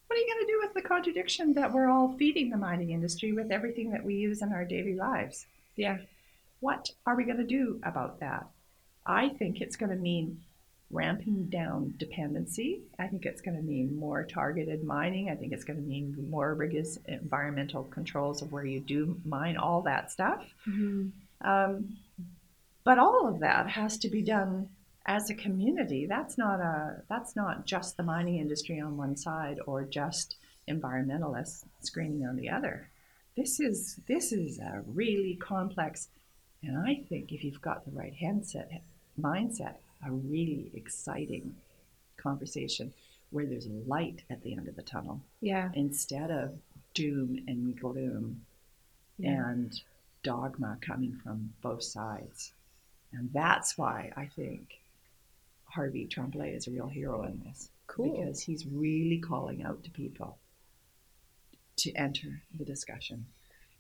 what 0.08 0.17
are 0.17 0.21
you 0.21 0.34
going 0.34 0.45
to 0.45 0.52
do 0.52 0.60
with 0.62 0.73
the 0.73 0.88
contradiction 0.88 1.54
that 1.54 1.71
we're 1.71 1.89
all 1.89 2.15
feeding 2.17 2.49
the 2.49 2.58
mining 2.58 2.91
industry 2.91 3.34
with 3.34 3.52
everything 3.52 3.91
that 3.91 4.04
we 4.04 4.15
use 4.15 4.41
in 4.41 4.52
our 4.52 4.65
daily 4.65 4.95
lives? 4.95 5.45
Yeah. 5.76 5.97
What 6.60 6.89
are 7.06 7.15
we 7.15 7.23
going 7.23 7.38
to 7.38 7.43
do 7.45 7.80
about 7.84 8.19
that? 8.19 8.47
I 9.06 9.30
think 9.30 9.60
it's 9.60 9.76
going 9.76 9.89
to 9.89 9.95
mean 9.95 10.41
ramping 10.93 11.45
down 11.45 11.93
dependency. 11.97 12.82
I 12.99 13.08
think 13.08 13.25
it's 13.25 13.41
going 13.41 13.58
to 13.58 13.63
mean 13.63 13.97
more 13.97 14.23
targeted 14.23 14.84
mining. 14.84 15.29
I 15.29 15.36
think 15.36 15.51
it's 15.51 15.63
going 15.63 15.82
to 15.82 15.86
mean 15.86 16.15
more 16.29 16.53
rigorous 16.53 16.97
environmental 17.08 17.84
controls 17.84 18.41
of 18.41 18.51
where 18.51 18.65
you 18.65 18.79
do 18.79 19.19
mine, 19.25 19.58
all 19.58 19.82
that 19.82 20.12
stuff. 20.12 20.45
hmm 20.63 21.10
Um, 21.41 21.97
but 22.86 22.99
all 22.99 23.27
of 23.27 23.39
that 23.39 23.69
has 23.69 23.97
to 23.99 24.10
be 24.10 24.21
done 24.21 24.69
as 25.06 25.29
a 25.29 25.36
community. 25.36 26.06
That's 26.06 26.38
not 26.38 26.60
a 26.60 27.03
that's 27.10 27.36
not 27.36 27.65
just 27.65 27.97
the 27.97 28.03
mining 28.03 28.38
industry 28.38 28.79
on 28.79 28.97
one 28.97 29.15
side 29.15 29.60
or 29.65 29.84
just 29.84 30.36
environmentalists 30.67 31.65
screaming 31.82 32.25
on 32.25 32.36
the 32.36 32.49
other. 32.49 32.89
This 33.36 33.60
is 33.60 33.99
this 34.08 34.32
is 34.32 34.60
a 34.60 34.84
really 34.86 35.36
complex, 35.36 36.10
and 36.62 36.77
I 36.77 37.03
think 37.10 37.32
if 37.32 37.43
you've 37.43 37.62
got 37.62 37.86
the 37.86 37.91
right 37.91 38.13
handset 38.13 38.84
mindset, 39.19 39.75
a 40.05 40.11
really 40.11 40.71
exciting 40.73 41.55
conversation 42.17 42.93
where 43.31 43.45
there's 43.45 43.67
light 43.67 44.21
at 44.29 44.41
the 44.43 44.53
end 44.53 44.67
of 44.67 44.75
the 44.75 44.83
tunnel 44.83 45.21
Yeah. 45.41 45.71
instead 45.73 46.29
of 46.31 46.59
doom 46.93 47.43
and 47.47 47.77
gloom 47.79 48.45
Yeah. 49.17 49.49
and 49.49 49.81
dogma 50.21 50.77
coming 50.81 51.13
from 51.15 51.53
both 51.61 51.83
sides. 51.83 52.53
And 53.11 53.31
that's 53.33 53.77
why 53.77 54.11
I 54.15 54.27
think 54.27 54.79
Harvey 55.65 56.05
Tremblay 56.07 56.53
is 56.53 56.67
a 56.67 56.71
real 56.71 56.87
hero 56.87 57.23
in 57.23 57.39
this. 57.39 57.69
Cool. 57.87 58.11
Because 58.17 58.41
he's 58.41 58.65
really 58.67 59.19
calling 59.19 59.63
out 59.63 59.83
to 59.83 59.91
people 59.91 60.37
to 61.77 61.91
enter 61.93 62.41
the 62.57 62.63
discussion. 62.65 63.25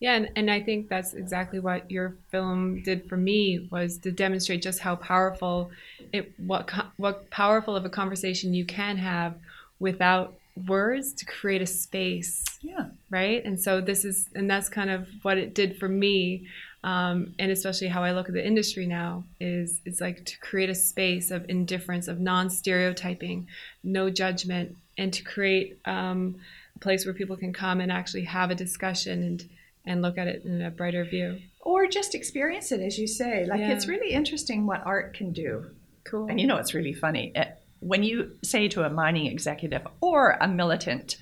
Yeah, 0.03 0.15
and, 0.15 0.29
and 0.35 0.51
I 0.51 0.61
think 0.61 0.89
that's 0.89 1.13
exactly 1.13 1.61
what 1.61 1.89
your 1.89 2.17
film 2.29 2.83
did 2.83 3.07
for 3.07 3.15
me 3.15 3.69
was 3.71 3.97
to 3.99 4.11
demonstrate 4.11 4.61
just 4.61 4.81
how 4.81 4.97
powerful 4.97 5.71
it 6.11 6.33
what 6.37 6.69
what 6.97 7.29
powerful 7.29 7.73
of 7.77 7.85
a 7.85 7.89
conversation 7.89 8.53
you 8.53 8.65
can 8.65 8.97
have 8.97 9.35
without 9.79 10.33
words 10.67 11.13
to 11.13 11.25
create 11.25 11.61
a 11.61 11.65
space, 11.65 12.43
Yeah. 12.61 12.87
right? 13.09 13.45
And 13.45 13.57
so 13.57 13.79
this 13.79 14.03
is 14.03 14.27
and 14.35 14.49
that's 14.51 14.67
kind 14.67 14.89
of 14.89 15.07
what 15.21 15.37
it 15.37 15.55
did 15.55 15.77
for 15.79 15.87
me, 15.87 16.47
um, 16.83 17.33
and 17.39 17.49
especially 17.49 17.87
how 17.87 18.03
I 18.03 18.11
look 18.11 18.27
at 18.27 18.33
the 18.33 18.45
industry 18.45 18.85
now 18.85 19.23
is 19.39 19.79
it's 19.85 20.01
like 20.01 20.25
to 20.25 20.37
create 20.39 20.69
a 20.69 20.75
space 20.75 21.31
of 21.31 21.49
indifference, 21.49 22.09
of 22.09 22.19
non-stereotyping, 22.19 23.47
no 23.85 24.09
judgment, 24.09 24.75
and 24.97 25.13
to 25.13 25.23
create 25.23 25.79
um, 25.85 26.35
a 26.75 26.79
place 26.79 27.05
where 27.05 27.13
people 27.13 27.37
can 27.37 27.53
come 27.53 27.79
and 27.79 27.89
actually 27.89 28.25
have 28.25 28.51
a 28.51 28.55
discussion 28.55 29.23
and 29.23 29.49
and 29.85 30.01
look 30.01 30.17
at 30.17 30.27
it 30.27 30.43
in 30.45 30.61
a 30.61 30.71
brighter 30.71 31.03
view. 31.03 31.39
Or 31.61 31.87
just 31.87 32.13
experience 32.15 32.71
it, 32.71 32.81
as 32.81 32.97
you 32.97 33.07
say. 33.07 33.45
Like, 33.45 33.59
Yeah. 33.61 33.73
it's 33.73 33.87
really 33.87 34.11
interesting 34.13 34.65
what 34.65 34.85
art 34.85 35.13
can 35.13 35.31
do. 35.31 35.71
Cool. 36.03 36.27
And 36.27 36.39
you 36.39 36.47
know, 36.47 36.57
it's 36.57 36.73
really 36.73 36.93
funny. 36.93 37.33
Uh, 37.35 37.45
When 37.79 38.03
you 38.03 38.37
say 38.43 38.67
to 38.69 38.83
a 38.85 38.89
mining 38.89 39.25
executive 39.27 39.85
or 40.01 40.37
a 40.39 40.47
militant 40.47 41.17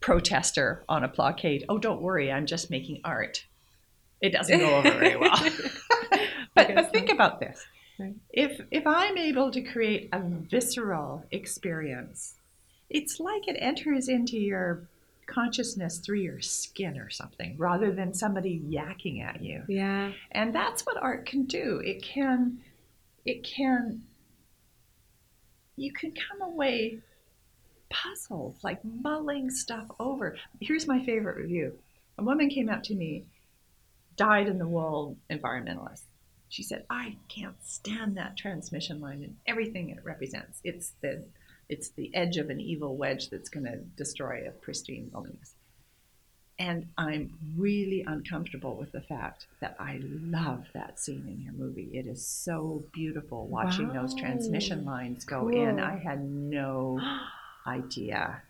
protester 0.00 0.82
on 0.88 1.04
a 1.04 1.08
blockade, 1.08 1.64
oh, 1.68 1.78
don't 1.78 2.00
worry, 2.02 2.32
I'm 2.32 2.46
just 2.46 2.70
making 2.70 3.00
art, 3.04 3.44
it 4.20 4.30
doesn't 4.30 4.58
go 4.58 4.76
over 4.76 4.90
very 4.92 5.16
well. 5.16 5.36
but, 6.54 6.74
but 6.74 6.92
think 6.92 7.10
about 7.10 7.40
this. 7.40 7.64
Right. 7.98 8.14
If, 8.30 8.60
if 8.70 8.86
I'm 8.86 9.18
able 9.18 9.50
to 9.50 9.60
create 9.60 10.08
a 10.12 10.20
visceral 10.20 11.24
experience, 11.30 12.34
it's 12.88 13.20
like 13.20 13.46
it 13.46 13.56
enters 13.58 14.08
into 14.08 14.38
your 14.38 14.88
consciousness 15.30 15.98
through 15.98 16.20
your 16.20 16.40
skin 16.40 16.98
or 16.98 17.10
something 17.10 17.56
rather 17.58 17.92
than 17.92 18.12
somebody 18.14 18.60
yakking 18.60 19.22
at 19.24 19.42
you. 19.42 19.62
Yeah. 19.68 20.12
and 20.32 20.54
that's 20.54 20.84
what 20.86 20.96
art 20.96 21.26
can 21.26 21.44
do. 21.44 21.80
It 21.84 22.02
can 22.02 22.58
it 23.24 23.42
can 23.44 24.02
you 25.76 25.92
can 25.92 26.12
come 26.12 26.42
away 26.42 26.98
puzzled 27.88 28.56
like 28.62 28.80
mulling 28.84 29.50
stuff 29.50 29.86
over. 29.98 30.36
Here's 30.60 30.86
my 30.86 31.02
favorite 31.04 31.36
review. 31.36 31.78
A 32.18 32.22
woman 32.22 32.48
came 32.50 32.68
up 32.68 32.82
to 32.84 32.94
me 32.94 33.24
died 34.16 34.48
in 34.48 34.58
the 34.58 34.68
wool 34.68 35.16
environmentalist. 35.30 36.02
She 36.50 36.62
said 36.62 36.84
i 36.90 37.16
can't 37.28 37.56
stand 37.64 38.16
that 38.16 38.36
transmission 38.36 39.00
line 39.00 39.22
and 39.22 39.36
everything 39.46 39.90
it 39.90 40.04
represents. 40.04 40.60
It's 40.64 40.92
the 41.00 41.24
it's 41.70 41.90
the 41.90 42.14
edge 42.14 42.36
of 42.36 42.50
an 42.50 42.60
evil 42.60 42.96
wedge 42.96 43.30
that's 43.30 43.48
going 43.48 43.66
to 43.66 43.76
destroy 43.96 44.46
a 44.46 44.50
pristine 44.50 45.10
wilderness 45.12 45.54
and 46.60 46.90
I'm 46.98 47.32
really 47.56 48.04
uncomfortable 48.06 48.76
with 48.76 48.92
the 48.92 49.00
fact 49.00 49.46
that 49.60 49.76
I 49.80 49.98
love 50.02 50.66
that 50.74 51.00
scene 51.00 51.24
in 51.26 51.40
your 51.40 51.54
movie. 51.54 51.88
It 51.94 52.06
is 52.06 52.24
so 52.24 52.84
beautiful 52.92 53.46
watching 53.46 53.88
those 53.94 54.14
transmission 54.14 54.84
lines 54.84 55.24
go 55.24 55.48
in. 55.48 55.80
I 55.80 55.96
had 55.96 56.22
no 56.22 57.00
idea. 57.66 58.42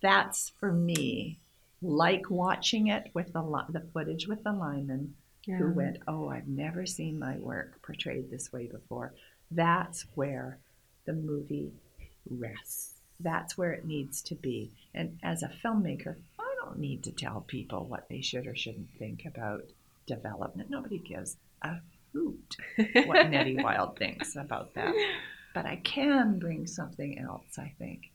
That's 0.00 0.52
for 0.58 0.72
me 0.72 1.38
like 1.82 2.30
watching 2.30 2.86
it 2.86 3.10
with 3.12 3.34
the 3.34 3.42
li- 3.42 3.68
the 3.68 3.84
footage 3.92 4.26
with 4.26 4.42
the 4.42 4.52
lineman 4.52 5.14
yeah. 5.44 5.58
who 5.58 5.70
went, 5.72 5.98
"Oh, 6.08 6.30
I've 6.30 6.48
never 6.48 6.86
seen 6.86 7.18
my 7.18 7.36
work 7.36 7.82
portrayed 7.82 8.30
this 8.30 8.50
way 8.50 8.66
before." 8.66 9.12
That's 9.50 10.06
where 10.14 10.58
the 11.04 11.12
movie 11.12 11.72
rests. 12.30 12.94
That's 13.20 13.58
where 13.58 13.72
it 13.72 13.84
needs 13.84 14.22
to 14.22 14.34
be. 14.34 14.70
And 14.94 15.18
as 15.22 15.42
a 15.42 15.50
filmmaker, 15.64 16.16
I 16.38 16.54
don't 16.62 16.78
need 16.78 17.02
to 17.04 17.12
tell 17.12 17.44
people 17.46 17.84
what 17.86 18.08
they 18.08 18.20
should 18.20 18.46
or 18.46 18.54
shouldn't 18.54 18.90
think 18.98 19.24
about 19.26 19.62
development. 20.06 20.70
Nobody 20.70 20.98
gives 20.98 21.36
a 21.62 21.76
hoot 22.12 22.56
what 23.06 23.30
Nettie 23.30 23.62
Wild 23.62 23.98
thinks 23.98 24.36
about 24.36 24.74
that. 24.74 24.94
But 25.54 25.66
I 25.66 25.76
can 25.76 26.38
bring 26.38 26.66
something 26.66 27.18
else, 27.18 27.58
I 27.58 27.72
think. 27.78 28.10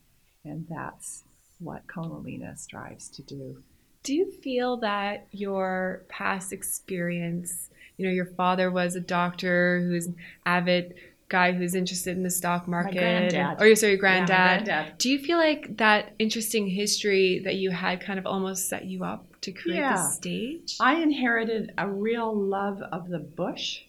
And 0.46 0.66
that's 0.70 1.24
what 1.60 1.88
Koneline 1.88 2.58
strives 2.58 3.10
to 3.10 3.22
do. 3.22 3.62
Do 4.04 4.14
you 4.14 4.32
feel 4.32 4.78
that 4.78 5.28
your 5.32 6.04
past 6.10 6.52
experience, 6.52 7.70
you 7.98 8.06
know, 8.06 8.12
your 8.12 8.26
father 8.26 8.70
was 8.70 8.96
a 8.96 9.00
doctor 9.00 9.80
who's 9.80 10.08
an 10.08 10.18
avid 10.46 10.96
guy 11.30 11.52
who's 11.52 11.74
interested 11.76 12.16
in 12.16 12.24
the 12.24 12.30
stock 12.30 12.68
market, 12.68 12.98
granddad. 13.00 13.58
Oh, 13.60 13.66
or 13.66 13.76
sorry, 13.76 13.94
your 13.94 14.04
Yeah, 14.06 14.20
my 14.20 14.26
granddad. 14.28 14.66
granddad. 14.66 14.98
Do 14.98 15.10
you 15.10 15.20
feel 15.20 15.38
like 15.38 15.78
that 15.78 16.14
interesting 16.20 16.68
history 16.68 17.40
that 17.44 17.56
you 17.56 17.72
had 17.72 18.02
kind 18.02 18.20
of 18.20 18.26
almost 18.26 18.70
set 18.70 18.86
you 18.86 19.04
up 19.04 19.40
to 19.42 19.52
create 19.52 19.78
Yeah. 19.80 19.94
the 19.96 20.02
stage? 20.04 20.78
I 20.80 21.02
inherited 21.02 21.74
a 21.78 21.88
real 21.90 22.36
love 22.36 22.82
of 22.82 23.10
the 23.10 23.20
bush 23.20 23.82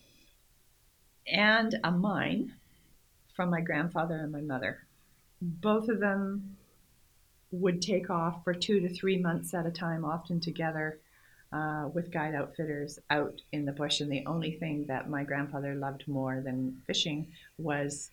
and 1.26 1.78
a 1.84 1.90
mine 1.90 2.54
from 3.34 3.50
my 3.50 3.60
grandfather 3.60 4.16
and 4.16 4.30
my 4.32 4.40
mother. 4.40 4.86
Both 5.40 5.88
of 5.88 6.00
them 6.00 6.56
would 7.50 7.82
take 7.82 8.10
off 8.10 8.42
for 8.44 8.54
two 8.54 8.80
to 8.80 8.88
three 8.88 9.18
months 9.18 9.54
at 9.54 9.66
a 9.66 9.70
time, 9.70 10.04
often 10.04 10.40
together 10.40 10.98
uh, 11.54 11.88
with 11.94 12.10
guide 12.10 12.34
outfitters 12.34 12.98
out 13.10 13.40
in 13.52 13.64
the 13.64 13.72
bush. 13.72 14.00
And 14.00 14.10
the 14.10 14.26
only 14.26 14.52
thing 14.52 14.86
that 14.88 15.08
my 15.08 15.22
grandfather 15.22 15.74
loved 15.74 16.08
more 16.08 16.40
than 16.44 16.82
fishing 16.86 17.28
was 17.58 18.10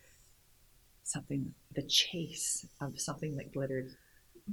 something, 1.03 1.51
the 1.73 1.81
chase 1.81 2.67
of 2.79 2.99
something 2.99 3.35
that 3.37 3.51
glittered 3.51 3.89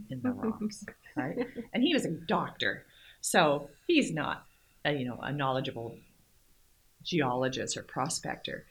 in 0.09 0.23
the 0.23 0.31
rocks, 0.33 0.87
right? 1.15 1.37
And 1.75 1.83
he 1.83 1.93
was 1.93 2.07
a 2.07 2.11
doctor, 2.11 2.87
so 3.21 3.69
he's 3.87 4.11
not, 4.11 4.47
a, 4.87 4.93
you 4.93 5.05
know, 5.05 5.19
a 5.23 5.33
knowledgeable 5.33 5.99
geologist 7.03 7.77
or 7.77 7.83
prospector. 7.83 8.65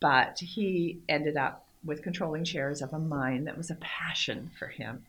But 0.00 0.40
he 0.40 0.98
ended 1.08 1.36
up 1.36 1.64
with 1.84 2.02
controlling 2.02 2.44
shares 2.44 2.82
of 2.82 2.92
a 2.92 2.98
mine 2.98 3.44
that 3.44 3.56
was 3.56 3.70
a 3.70 3.76
passion 3.76 4.50
for 4.58 4.66
him. 4.66 5.04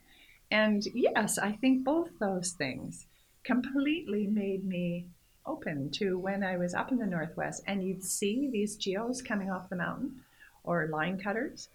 And 0.52 0.86
yes, 0.94 1.40
I 1.40 1.54
think 1.54 1.84
both 1.84 2.10
those 2.20 2.52
things 2.52 3.08
completely 3.46 4.28
made 4.28 4.66
me 4.66 5.06
open 5.46 5.92
to 5.92 6.18
when 6.18 6.44
I 6.44 6.58
was 6.58 6.74
up 6.74 6.92
in 6.92 6.98
the 6.98 7.06
Northwest 7.06 7.64
and 7.68 7.84
you'd 7.84 8.04
see 8.04 8.50
these 8.52 8.76
geos 8.76 9.22
coming 9.22 9.52
off 9.52 9.70
the 9.70 9.76
mountain 9.76 10.22
or 10.64 10.88
line 10.88 11.20
cutters, 11.20 11.70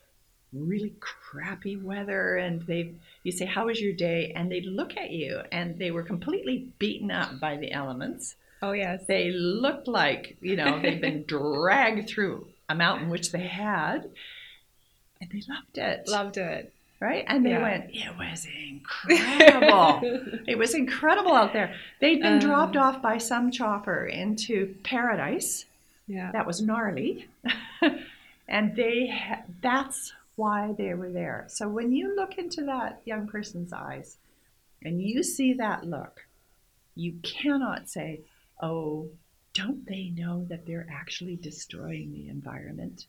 really 0.53 0.93
crappy 0.99 1.77
weather, 1.77 2.37
and 2.37 2.63
they 2.63 2.95
you 3.23 3.31
say, 3.31 3.45
How 3.45 3.67
was 3.67 3.81
your 3.81 3.93
day? 3.93 4.33
And 4.35 4.51
they'd 4.51 4.67
look 4.67 4.97
at 4.97 5.11
you 5.11 5.43
and 5.53 5.79
they 5.79 5.93
were 5.93 6.03
completely 6.03 6.69
beaten 6.79 7.11
up 7.11 7.39
by 7.41 7.57
the 7.57 7.73
elements. 7.73 8.35
Oh 8.63 8.73
yes. 8.73 9.05
They 9.07 9.31
looked 9.31 9.89
like, 9.89 10.37
you 10.41 10.57
know, 10.57 10.81
they'd 10.83 11.01
been 11.01 11.25
dragged 11.29 12.09
through 12.09 12.49
a 12.69 12.75
mountain, 12.75 13.09
which 13.09 13.33
they 13.33 13.47
had, 13.47 14.11
and 15.21 15.31
they 15.31 15.43
loved 15.49 15.79
it. 15.79 16.09
Loved 16.09 16.37
it. 16.37 16.73
Right? 17.01 17.25
And 17.27 17.45
they 17.45 17.51
Yeah. 17.51 17.63
went, 17.63 17.91
It 17.95 18.17
was 18.19 18.47
incredible. 18.69 20.01
it 20.47 20.57
was 20.59 20.75
incredible 20.75 21.33
out 21.35 21.53
there. 21.53 21.75
They'd 22.01 22.21
been 22.21 22.35
Uh. 22.39 22.41
dropped 22.41 22.77
off 22.77 23.01
by 23.03 23.19
some 23.19 23.51
chopper 23.51 24.05
into 24.07 24.75
paradise 24.85 25.65
yeah. 26.07 26.31
that 26.33 26.47
was 26.47 26.61
gnarly. 26.63 27.27
and 28.49 28.77
they 28.77 29.09
ha- 29.09 29.43
that's 29.61 30.13
why 30.37 30.75
they 30.77 30.95
were 30.95 31.11
there. 31.11 31.45
So 31.49 31.69
when 31.69 31.93
you 31.93 32.15
look 32.17 32.39
into 32.39 32.65
that 32.65 33.01
young 33.05 33.27
person's 33.27 33.73
eyes 33.73 34.17
and 34.83 35.01
you 35.03 35.23
see 35.23 35.53
that 35.55 35.87
look, 35.87 36.27
you 36.95 37.15
cannot 37.23 37.89
say, 37.89 38.21
"Oh, 38.61 39.09
don't 39.55 39.87
they 39.87 40.09
know 40.11 40.45
that 40.49 40.67
they're 40.67 40.87
actually 40.91 41.37
destroying 41.37 42.13
the 42.13 42.29
environment?" 42.29 43.07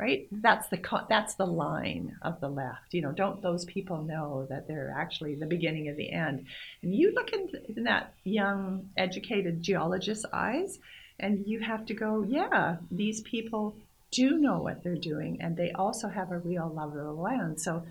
Right? 0.00 0.26
That's 0.32 0.66
the 0.68 0.80
that's 1.10 1.34
the 1.34 1.46
line 1.46 2.16
of 2.22 2.40
the 2.40 2.48
left. 2.48 2.94
You 2.94 3.02
know, 3.02 3.12
don't 3.12 3.42
those 3.42 3.66
people 3.66 4.02
know 4.02 4.46
that 4.48 4.66
they're 4.66 4.96
actually 4.98 5.34
the 5.34 5.44
beginning 5.44 5.88
of 5.88 5.96
the 5.98 6.10
end? 6.10 6.46
And 6.80 6.94
you 6.94 7.12
look 7.14 7.34
in, 7.34 7.50
in 7.76 7.84
that 7.84 8.14
young, 8.24 8.88
educated 8.96 9.60
geologist's 9.60 10.24
eyes, 10.32 10.78
and 11.18 11.46
you 11.46 11.60
have 11.60 11.84
to 11.84 11.92
go, 11.92 12.24
yeah, 12.26 12.76
these 12.90 13.20
people 13.20 13.76
do 14.10 14.38
know 14.38 14.62
what 14.62 14.82
they're 14.82 14.96
doing, 14.96 15.42
and 15.42 15.54
they 15.54 15.70
also 15.72 16.08
have 16.08 16.32
a 16.32 16.38
real 16.38 16.72
love 16.74 16.96
of 16.96 17.04
the 17.04 17.12
land. 17.12 17.60
So 17.60 17.84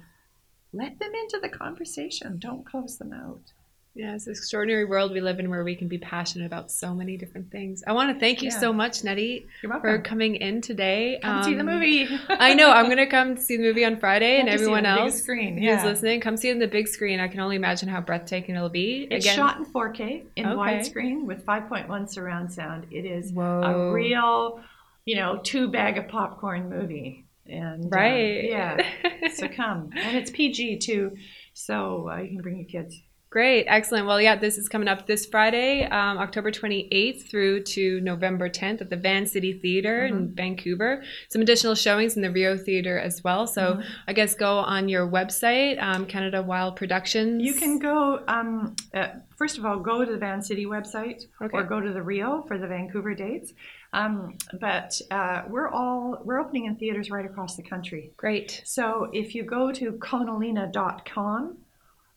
let 0.74 0.98
them 0.98 1.12
into 1.14 1.40
the 1.40 1.50
conversation. 1.50 2.40
Don't 2.40 2.66
close 2.66 2.98
them 2.98 3.14
out. 3.14 3.54
Yeah, 4.00 4.16
it's 4.16 4.28
an 4.28 4.32
extraordinary 4.32 4.86
world 4.86 5.12
we 5.12 5.20
live 5.20 5.40
in 5.40 5.50
where 5.50 5.66
we 5.66 5.76
can 5.76 5.90
be 5.90 5.98
passionate 5.98 6.46
about 6.46 6.72
so 6.72 6.94
many 6.94 7.18
different 7.18 7.52
things. 7.52 7.84
I 7.86 7.92
want 7.92 8.14
to 8.14 8.18
thank 8.18 8.42
you 8.42 8.50
Yeah. 8.50 8.58
so 8.60 8.72
much, 8.72 9.04
Nettie, 9.04 9.46
for 9.62 10.00
coming 10.00 10.36
in 10.36 10.62
today. 10.62 11.20
Come 11.22 11.44
see 11.44 11.54
the 11.54 11.60
Um, 11.60 11.66
movie. 11.66 12.08
I 12.30 12.54
know. 12.54 12.72
I'm 12.72 12.88
gonna 12.88 13.06
come 13.08 13.36
see 13.36 13.58
the 13.58 13.64
movie 13.64 13.84
on 13.84 13.98
Friday, 13.98 14.40
and 14.40 14.48
have 14.48 14.60
see 14.60 14.64
it 14.64 14.70
everyone 14.70 14.86
on 14.86 14.96
the 14.96 15.02
big 15.02 15.12
else 15.12 15.22
screen, 15.22 15.54
who's 15.58 15.66
yeah. 15.66 15.84
listening, 15.86 16.22
come 16.22 16.38
see 16.38 16.48
it 16.48 16.54
on 16.54 16.60
the 16.60 16.68
big 16.70 16.88
screen. 16.88 17.20
I 17.20 17.28
can 17.28 17.42
only 17.42 17.58
imagine 17.58 17.90
how 17.90 18.00
breathtaking 18.00 18.56
it'll 18.56 18.70
be. 18.70 19.06
It's 19.12 19.26
Again, 19.26 19.36
shot 19.36 19.58
in 19.58 19.66
4K 19.66 20.24
in 20.38 20.46
Okay. 20.46 20.56
widescreen 20.56 21.26
with 21.26 21.46
5.1 21.46 22.08
surround 22.10 22.54
sound. 22.54 22.88
It 22.92 23.04
is 23.04 23.34
Whoa. 23.34 23.62
a 23.64 23.92
real, 23.92 24.62
you 25.04 25.18
know, 25.18 25.42
two 25.44 25.68
bag 25.68 25.98
of 25.98 26.08
popcorn 26.08 26.70
movie. 26.70 27.26
And 27.48 27.84
um, 27.86 27.90
right. 27.90 28.46
yeah. 28.46 28.78
so 29.34 29.50
come, 29.50 29.90
and 29.94 30.16
it's 30.16 30.32
PG 30.32 30.78
too, 30.78 31.18
so 31.54 32.08
uh, 32.10 32.18
you 32.22 32.30
can 32.30 32.42
bring 32.42 32.56
your 32.56 32.66
kids. 32.66 33.02
Great, 33.32 33.66
excellent. 33.68 34.08
Well, 34.08 34.20
yeah, 34.20 34.36
this 34.36 34.58
is 34.58 34.68
coming 34.68 34.88
up 34.88 35.06
this 35.06 35.28
Friday, 35.28 35.84
um, 35.84 36.18
October 36.18 36.50
28th 36.52 37.30
through 37.30 37.62
to 37.64 38.02
November 38.02 38.50
10th 38.50 38.82
at 38.82 38.90
the 38.90 38.96
Vancity 38.98 39.54
Theater 39.54 40.08
Mm-hmm. 40.08 40.18
in 40.18 40.34
Vancouver. 40.34 41.04
Some 41.30 41.44
additional 41.44 41.76
showings 41.76 42.16
in 42.16 42.24
the 42.24 42.32
Rio 42.32 42.58
Theater 42.58 42.98
as 42.98 43.24
well. 43.24 43.46
So 43.46 43.74
Mm-hmm. 43.74 43.82
I 44.08 44.14
guess 44.14 44.34
go 44.34 44.58
on 44.58 44.90
your 44.90 45.08
website, 45.08 45.80
um, 45.80 46.08
Canada 46.08 46.42
Wild 46.42 46.76
Productions. 46.76 47.44
You 47.44 47.54
can 47.54 47.78
go. 47.78 48.24
Um, 48.28 48.76
uh, 48.96 49.10
first 49.38 49.60
of 49.60 49.66
all, 49.66 49.78
go 49.80 50.04
to 50.04 50.12
the 50.12 50.18
Vancity 50.18 50.66
website 50.66 51.26
Okay. 51.40 51.56
or 51.56 51.64
go 51.64 51.80
to 51.80 51.94
the 51.94 52.02
Rio 52.02 52.44
for 52.48 52.58
the 52.58 52.66
Vancouver 52.68 53.14
dates. 53.14 53.54
Um, 53.94 54.38
but 54.60 55.00
uh, 55.12 55.44
we're 55.48 55.70
all 55.70 56.18
we're 56.26 56.40
opening 56.40 56.66
in 56.66 56.78
theaters 56.78 57.12
right 57.12 57.26
across 57.26 57.56
the 57.56 57.64
country. 57.64 58.12
Great. 58.18 58.64
So 58.66 59.10
if 59.14 59.36
you 59.36 59.44
go 59.44 59.72
to 59.74 59.92
conalina.com 59.94 61.58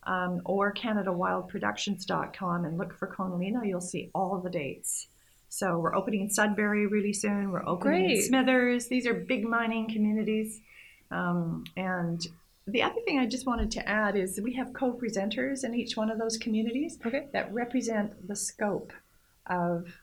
um, 0.05 0.41
or 0.45 0.73
CanadaWildProductions.com 0.73 2.65
and 2.65 2.77
look 2.77 2.93
for 2.97 3.07
Koneline, 3.07 3.65
you'll 3.67 3.81
see 3.81 4.09
all 4.13 4.39
the 4.39 4.49
dates. 4.49 5.07
So 5.49 5.77
we're 5.77 5.95
opening 5.95 6.21
in 6.21 6.29
Sudbury 6.29 6.87
really 6.87 7.13
soon. 7.13 7.51
We're 7.51 7.65
opening 7.67 8.05
Great. 8.05 8.17
in 8.17 8.21
Smithers. 8.23 8.87
These 8.87 9.05
are 9.05 9.13
big 9.13 9.43
mining 9.47 9.87
communities. 9.91 10.59
Um, 11.11 11.63
and 11.77 12.25
the 12.65 12.81
other 12.81 12.99
thing 13.05 13.19
I 13.19 13.27
just 13.27 13.45
wanted 13.45 13.69
to 13.71 13.87
add 13.87 14.15
is 14.15 14.39
we 14.41 14.53
have 14.53 14.73
co-presenters 14.73 15.63
in 15.63 15.75
each 15.75 15.95
one 15.95 16.09
of 16.09 16.17
those 16.17 16.37
communities 16.37 16.97
Okay. 17.05 17.27
that 17.33 17.53
represent 17.53 18.27
the 18.27 18.35
scope 18.35 18.93
of 19.47 19.93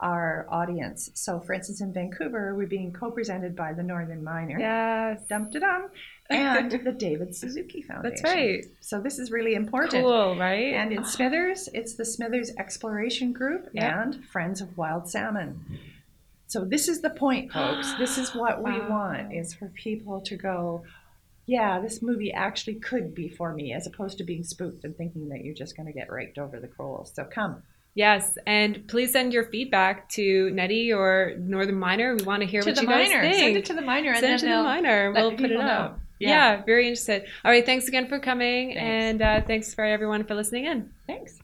our 0.00 0.46
audience. 0.50 1.10
So, 1.14 1.40
for 1.40 1.54
instance, 1.54 1.80
in 1.80 1.92
Vancouver, 1.92 2.54
we're 2.54 2.66
being 2.66 2.92
co-presented 2.92 3.56
by 3.56 3.72
the 3.72 3.82
Northern 3.82 4.22
Miner 4.22 4.58
Yes. 4.58 5.26
dum 5.28 5.50
da 5.50 5.58
dum, 5.60 5.88
and 6.30 6.70
the 6.84 6.92
David 6.92 7.34
Suzuki 7.34 7.82
Foundation. 7.82 8.10
That's 8.10 8.22
right. 8.22 8.64
So 8.80 9.00
this 9.00 9.18
is 9.18 9.30
really 9.30 9.54
important. 9.54 10.04
Cool, 10.04 10.36
right? 10.36 10.74
And 10.74 10.92
in 10.92 11.04
Smithers, 11.04 11.68
it's 11.74 11.94
the 11.94 12.04
Smithers 12.04 12.50
Exploration 12.58 13.32
Group 13.32 13.68
Yeah. 13.72 14.02
and 14.02 14.24
Friends 14.26 14.60
of 14.60 14.76
Wild 14.76 15.08
Salmon. 15.08 15.64
So 16.46 16.64
this 16.64 16.88
is 16.88 17.00
the 17.02 17.10
point, 17.10 17.52
folks. 17.52 17.92
This 17.94 18.16
is 18.18 18.34
what 18.34 18.62
we 18.62 18.70
Wow. 18.80 18.88
want: 18.90 19.34
is 19.34 19.54
for 19.54 19.68
people 19.68 20.20
to 20.22 20.36
go. 20.36 20.82
Yeah, 21.46 21.80
this 21.80 22.02
movie 22.02 22.30
actually 22.30 22.74
could 22.74 23.14
be 23.14 23.28
for 23.30 23.54
me, 23.54 23.72
as 23.72 23.86
opposed 23.86 24.18
to 24.18 24.24
being 24.24 24.44
spooked 24.44 24.84
and 24.84 24.94
thinking 24.96 25.30
that 25.30 25.42
you're 25.44 25.54
just 25.54 25.76
going 25.76 25.86
to 25.86 25.92
get 25.94 26.10
raked 26.12 26.36
over 26.38 26.60
the 26.60 26.68
coals. 26.68 27.10
So 27.14 27.24
come 27.24 27.62
yes, 27.94 28.36
and 28.46 28.86
please 28.86 29.12
send 29.12 29.32
your 29.32 29.44
feedback 29.44 30.08
to 30.10 30.50
Nettie 30.50 30.92
or 30.92 31.34
Northern 31.38 31.78
Miner. 31.78 32.14
We 32.16 32.22
want 32.24 32.42
to 32.42 32.46
hear 32.46 32.60
to 32.62 32.68
what 32.68 32.76
the 32.76 32.82
you 32.82 32.86
guys 32.88 33.08
miner. 33.08 33.22
think. 33.22 33.36
Send 33.36 33.56
it 33.56 33.64
to 33.66 33.74
the 33.74 33.80
miner, 33.82 34.10
and 34.10 34.20
Send 34.20 34.34
it 34.34 34.38
to 34.40 34.46
the 34.46 34.62
let 34.62 35.14
We'll 35.14 35.30
put 35.32 35.40
it 35.40 35.48
people 35.48 35.62
out. 35.62 35.98
Know. 36.20 36.32
Yeah. 36.32 36.62
very 36.64 36.86
interested. 36.88 37.24
All 37.44 37.50
right, 37.50 37.64
thanks 37.64 37.88
again 37.88 38.08
for 38.08 38.18
coming, 38.18 38.74
Thanks. 38.74 38.80
and 38.80 39.22
uh, 39.22 39.40
thanks 39.46 39.74
for 39.74 39.84
everyone 39.84 40.24
for 40.24 40.34
listening 40.34 40.64
in. 40.66 40.90
Thanks. 41.06 41.38